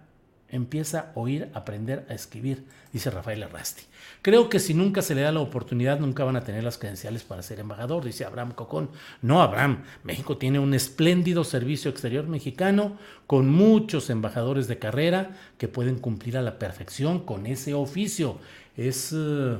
empieza 0.52 1.00
a 1.00 1.12
oír, 1.16 1.50
aprender 1.54 2.06
a 2.10 2.14
escribir, 2.14 2.66
dice 2.92 3.10
Rafael 3.10 3.42
Arrasti. 3.42 3.84
Creo 4.22 4.50
que 4.50 4.60
si 4.60 4.74
nunca 4.74 5.02
se 5.02 5.16
le 5.16 5.22
da 5.22 5.32
la 5.32 5.40
oportunidad, 5.40 6.00
nunca 6.00 6.24
van 6.24 6.36
a 6.36 6.44
tener 6.44 6.64
las 6.64 6.78
credenciales 6.78 7.24
para 7.24 7.42
ser 7.42 7.60
embajador, 7.60 8.04
dice 8.04 8.26
Abraham 8.26 8.52
Cocón. 8.52 8.90
No, 9.22 9.42
Abraham, 9.42 9.84
México 10.04 10.38
tiene 10.38 10.60
un 10.60 10.74
espléndido 10.74 11.44
servicio 11.44 11.90
exterior 11.90 12.28
mexicano 12.28 12.98
con 13.26 13.50
muchos 13.50 14.10
embajadores 14.10 14.68
de 14.68 14.78
carrera 14.78 15.32
que 15.58 15.68
pueden 15.68 15.98
cumplir 15.98 16.38
a 16.38 16.42
la 16.42 16.60
perfección 16.60 17.20
con 17.26 17.48
ese 17.48 17.74
oficio. 17.74 18.38
Es, 18.78 19.12
eh, 19.16 19.58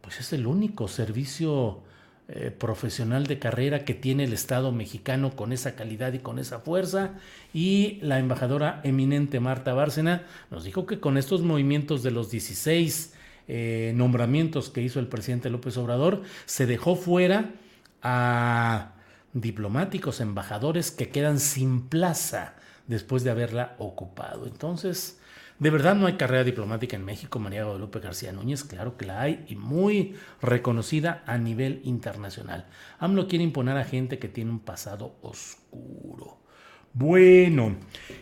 pues 0.00 0.18
es 0.18 0.32
el 0.32 0.46
único 0.46 0.88
servicio 0.88 1.82
eh, 2.32 2.52
profesional 2.52 3.26
de 3.26 3.40
carrera 3.40 3.84
que 3.84 3.92
tiene 3.92 4.22
el 4.22 4.32
Estado 4.32 4.70
mexicano 4.70 5.34
con 5.34 5.52
esa 5.52 5.74
calidad 5.74 6.12
y 6.12 6.20
con 6.20 6.38
esa 6.38 6.60
fuerza. 6.60 7.14
Y 7.52 7.98
la 8.02 8.20
embajadora 8.20 8.80
eminente 8.84 9.40
Marta 9.40 9.74
Bárcena 9.74 10.22
nos 10.48 10.62
dijo 10.62 10.86
que 10.86 11.00
con 11.00 11.18
estos 11.18 11.42
movimientos 11.42 12.04
de 12.04 12.12
los 12.12 12.30
16 12.30 13.14
eh, 13.48 13.92
nombramientos 13.96 14.70
que 14.70 14.80
hizo 14.80 15.00
el 15.00 15.08
presidente 15.08 15.50
López 15.50 15.76
Obrador, 15.76 16.22
se 16.46 16.66
dejó 16.66 16.94
fuera 16.94 17.50
a 18.00 18.92
diplomáticos, 19.32 20.20
embajadores 20.20 20.92
que 20.92 21.08
quedan 21.08 21.40
sin 21.40 21.88
plaza 21.88 22.54
después 22.86 23.24
de 23.24 23.30
haberla 23.32 23.74
ocupado. 23.78 24.46
Entonces, 24.46 25.19
de 25.60 25.70
verdad 25.70 25.94
no 25.94 26.06
hay 26.06 26.14
carrera 26.14 26.42
diplomática 26.42 26.96
en 26.96 27.04
México, 27.04 27.38
María 27.38 27.64
Guadalupe 27.64 28.00
García 28.00 28.32
Núñez, 28.32 28.64
claro 28.64 28.96
que 28.96 29.04
la 29.04 29.20
hay 29.20 29.44
y 29.46 29.56
muy 29.56 30.16
reconocida 30.40 31.22
a 31.26 31.36
nivel 31.36 31.82
internacional. 31.84 32.66
AMLO 32.98 33.28
quiere 33.28 33.44
imponer 33.44 33.76
a 33.76 33.84
gente 33.84 34.18
que 34.18 34.28
tiene 34.28 34.50
un 34.50 34.60
pasado 34.60 35.16
oscuro. 35.20 36.39
Bueno, 36.92 37.76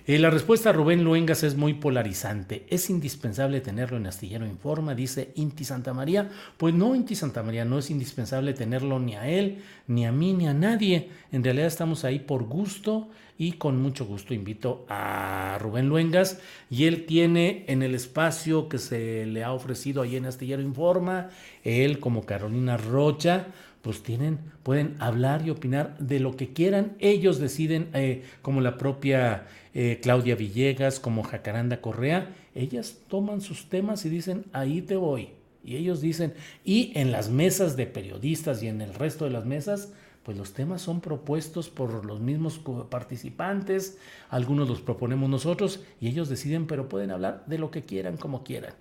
eh, 0.07 0.19
la 0.19 0.29
respuesta 0.29 0.69
a 0.69 0.73
Rubén 0.75 1.03
Luengas 1.03 1.43
es 1.43 1.57
muy 1.57 1.73
polarizante. 1.73 2.67
Es 2.69 2.91
indispensable 2.91 3.63
tenerlo 3.63 3.97
en 3.97 4.07
Astillero 4.07 4.47
Informa, 4.47 4.95
dice 4.95 5.33
Inti 5.37 5.65
Santa 5.65 5.95
María. 5.95 6.29
Pues 6.59 6.75
no, 6.75 6.95
Inti 6.95 7.15
Santa 7.15 7.43
María, 7.43 7.65
no 7.65 7.79
es 7.79 7.91
indispensable 7.91 8.53
tenerlo 8.53 8.99
ni 9.01 9.17
a 9.17 9.27
él, 9.27 9.63
ni 9.87 10.05
a 10.05 10.13
mí, 10.13 10.35
ni 10.35 10.49
a 10.49 10.53
nadie. 10.53 11.09
En 11.33 11.43
realidad 11.43 11.67
estamos 11.67 12.05
ahí 12.05 12.19
por 12.19 12.45
gusto 12.45 13.09
y 13.39 13.53
con 13.53 13.81
mucho 13.81 14.05
gusto 14.05 14.35
invito 14.35 14.85
a 14.91 15.57
Rubén 15.61 15.89
Luengas 15.89 16.41
y 16.69 16.85
él 16.85 17.07
tiene 17.07 17.65
en 17.69 17.83
el 17.83 17.95
espacio 17.95 18.69
que 18.69 18.79
se 18.79 19.25
le 19.25 19.45
ha 19.45 19.53
ofrecido 19.53 20.03
ahí 20.03 20.17
en 20.17 20.27
Astillero 20.27 20.61
Informa, 20.61 21.31
él 21.63 22.01
como 22.01 22.27
Carolina 22.27 22.77
Rocha, 22.77 23.47
pues 23.83 24.03
tienen, 24.03 24.39
pueden 24.63 24.97
hablar 24.99 25.47
y 25.47 25.51
opinar 25.51 25.97
de 25.99 26.21
lo 26.21 26.37
que 26.37 26.53
quieran. 26.53 26.97
Ellos 26.99 27.39
deciden, 27.39 27.89
eh, 27.95 28.25
como 28.43 28.61
la 28.61 28.77
propia 28.77 29.47
eh, 29.75 30.01
Claudia 30.03 30.35
Villegas, 30.35 31.01
como 31.01 31.23
Jacaranda 31.23 31.81
Correa, 31.81 32.35
ellas 32.55 32.99
toman 33.09 33.41
sus 33.41 33.69
temas 33.69 34.05
y 34.05 34.09
dicen, 34.09 34.45
ahí 34.53 34.83
te 34.83 34.97
voy. 34.97 35.31
Y 35.65 35.77
ellos 35.77 36.01
dicen, 36.01 36.35
y 36.65 36.93
en 36.95 37.13
las 37.13 37.31
mesas 37.31 37.77
de 37.77 37.87
periodistas 37.87 38.63
y 38.63 38.69
en 38.69 38.81
el 38.81 38.95
resto 38.95 39.25
de 39.25 39.31
las 39.31 39.45
mesas, 39.45 39.93
pues 40.29 40.37
los 40.37 40.53
temas 40.53 40.83
son 40.83 41.01
propuestos 41.01 41.71
por 41.71 42.05
los 42.05 42.21
mismos 42.21 42.61
participantes, 42.91 43.97
algunos 44.29 44.69
los 44.69 44.83
proponemos 44.83 45.31
nosotros 45.31 45.81
y 46.03 46.09
ellos 46.09 46.29
deciden, 46.29 46.67
pero 46.67 46.87
pueden 46.87 47.13
hablar 47.13 47.45
de 47.47 47.57
lo 47.57 47.71
que 47.71 47.87
quieran, 47.87 48.19
como 48.19 48.45
quieran. 48.45 48.75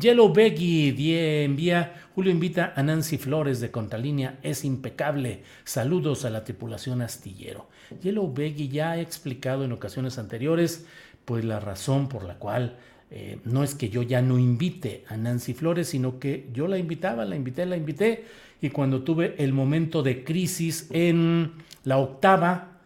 Yellow 0.00 0.32
Beggy 0.32 1.44
envía, 1.44 2.06
Julio 2.14 2.32
invita 2.32 2.72
a 2.74 2.82
Nancy 2.82 3.18
Flores 3.18 3.60
de 3.60 3.70
Contralínea, 3.70 4.38
es 4.42 4.64
impecable. 4.64 5.42
Saludos 5.64 6.24
a 6.24 6.30
la 6.30 6.42
tripulación 6.42 7.02
astillero. 7.02 7.68
Yellow 8.00 8.32
Beggy 8.32 8.68
ya 8.68 8.92
ha 8.92 9.00
explicado 9.00 9.62
en 9.66 9.72
ocasiones 9.72 10.16
anteriores, 10.16 10.86
pues 11.26 11.44
la 11.44 11.60
razón 11.60 12.08
por 12.08 12.24
la 12.24 12.38
cual 12.38 12.78
eh, 13.16 13.38
no 13.44 13.62
es 13.62 13.76
que 13.76 13.90
yo 13.90 14.02
ya 14.02 14.20
no 14.22 14.40
invite 14.40 15.04
a 15.06 15.16
Nancy 15.16 15.54
Flores, 15.54 15.86
sino 15.86 16.18
que 16.18 16.48
yo 16.52 16.66
la 16.66 16.78
invitaba, 16.78 17.24
la 17.24 17.36
invité, 17.36 17.64
la 17.64 17.76
invité. 17.76 18.24
Y 18.60 18.70
cuando 18.70 19.04
tuve 19.04 19.36
el 19.38 19.52
momento 19.52 20.02
de 20.02 20.24
crisis 20.24 20.88
en 20.90 21.52
la 21.84 21.98
octava, 21.98 22.80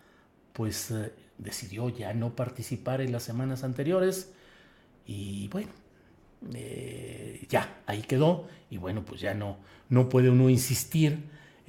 pues 0.53 0.91
eh, 0.91 1.12
decidió 1.39 1.89
ya 1.89 2.12
no 2.12 2.37
participar 2.37 3.01
en 3.01 3.11
las 3.11 3.22
semanas 3.22 3.64
anteriores. 3.64 4.31
Y 5.07 5.49
bueno, 5.49 5.70
eh, 6.53 7.47
ya, 7.49 7.81
ahí 7.87 8.03
quedó. 8.03 8.49
Y 8.68 8.76
bueno, 8.76 9.07
pues 9.07 9.22
ya 9.22 9.33
no, 9.33 9.57
no 9.89 10.11
puede 10.11 10.29
uno 10.29 10.51
insistir 10.51 11.20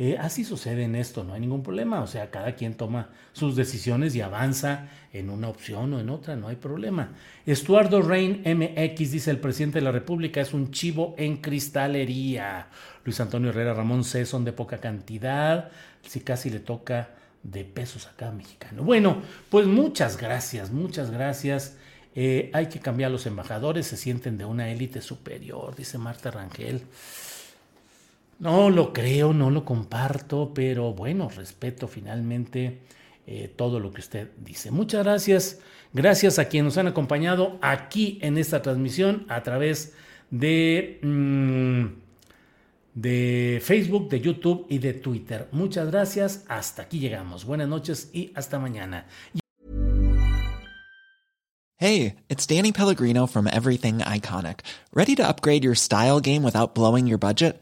eh, 0.01 0.17
así 0.17 0.45
sucede 0.45 0.85
en 0.85 0.95
esto, 0.95 1.25
no 1.25 1.33
hay 1.33 1.41
ningún 1.41 1.61
problema. 1.61 2.01
O 2.01 2.07
sea, 2.07 2.31
cada 2.31 2.55
quien 2.55 2.75
toma 2.75 3.09
sus 3.33 3.57
decisiones 3.57 4.15
y 4.15 4.21
avanza 4.21 4.87
en 5.11 5.29
una 5.29 5.49
opción 5.49 5.93
o 5.93 5.99
en 5.99 6.09
otra, 6.09 6.37
no 6.37 6.47
hay 6.47 6.55
problema. 6.55 7.11
Estuardo 7.45 8.01
Rein 8.01 8.41
MX 8.45 9.11
dice: 9.11 9.29
el 9.29 9.39
presidente 9.39 9.79
de 9.79 9.83
la 9.83 9.91
República 9.91 10.39
es 10.39 10.53
un 10.53 10.71
chivo 10.71 11.15
en 11.17 11.37
cristalería. 11.37 12.69
Luis 13.03 13.19
Antonio 13.19 13.49
Herrera 13.49 13.73
Ramón 13.73 14.05
C. 14.05 14.25
son 14.25 14.45
de 14.45 14.53
poca 14.53 14.77
cantidad. 14.77 15.69
Si 16.01 16.21
casi 16.21 16.49
le 16.49 16.61
toca 16.61 17.09
de 17.43 17.65
pesos 17.65 18.07
acá 18.07 18.31
mexicano. 18.31 18.83
Bueno, 18.83 19.21
pues 19.49 19.67
muchas 19.67 20.15
gracias, 20.15 20.71
muchas 20.71 21.11
gracias. 21.11 21.75
Eh, 22.15 22.49
hay 22.53 22.67
que 22.67 22.79
cambiar 22.79 23.11
los 23.11 23.25
embajadores, 23.25 23.87
se 23.87 23.97
sienten 23.97 24.37
de 24.37 24.45
una 24.45 24.69
élite 24.69 25.01
superior, 25.01 25.75
dice 25.75 25.97
Marta 25.97 26.31
Rangel. 26.31 26.83
No 28.39 28.69
lo 28.69 28.93
creo, 28.93 29.33
no 29.33 29.49
lo 29.51 29.65
comparto, 29.65 30.53
pero 30.53 30.93
bueno, 30.93 31.29
respeto 31.29 31.89
finalmente 31.89 32.79
eh, 33.27 33.53
todo 33.53 33.81
lo 33.81 33.91
que 33.91 33.99
usted 33.99 34.29
dice. 34.37 34.71
Muchas 34.71 35.03
gracias. 35.03 35.59
Gracias 35.91 36.39
a 36.39 36.45
quienes 36.45 36.65
nos 36.65 36.77
han 36.77 36.87
acompañado 36.87 37.57
aquí 37.61 38.17
en 38.21 38.37
esta 38.37 38.61
transmisión 38.61 39.25
a 39.27 39.43
través 39.43 39.93
de, 40.31 40.99
mm, 41.01 41.85
de 42.93 43.61
Facebook, 43.61 44.07
de 44.09 44.21
YouTube 44.21 44.65
y 44.69 44.77
de 44.77 44.93
Twitter. 44.93 45.49
Muchas 45.51 45.91
gracias. 45.91 46.45
Hasta 46.47 46.83
aquí 46.83 46.99
llegamos. 46.99 47.43
Buenas 47.43 47.67
noches 47.67 48.09
y 48.13 48.31
hasta 48.35 48.57
mañana. 48.57 49.05
Hey, 51.75 52.15
it's 52.29 52.45
Danny 52.45 52.71
Pellegrino 52.71 53.25
from 53.25 53.47
Everything 53.47 53.99
Iconic. 53.99 54.61
¿Ready 54.93 55.15
to 55.15 55.27
upgrade 55.27 55.63
your 55.63 55.75
style 55.75 56.19
game 56.19 56.43
without 56.43 56.73
blowing 56.73 57.07
your 57.07 57.17
budget? 57.17 57.61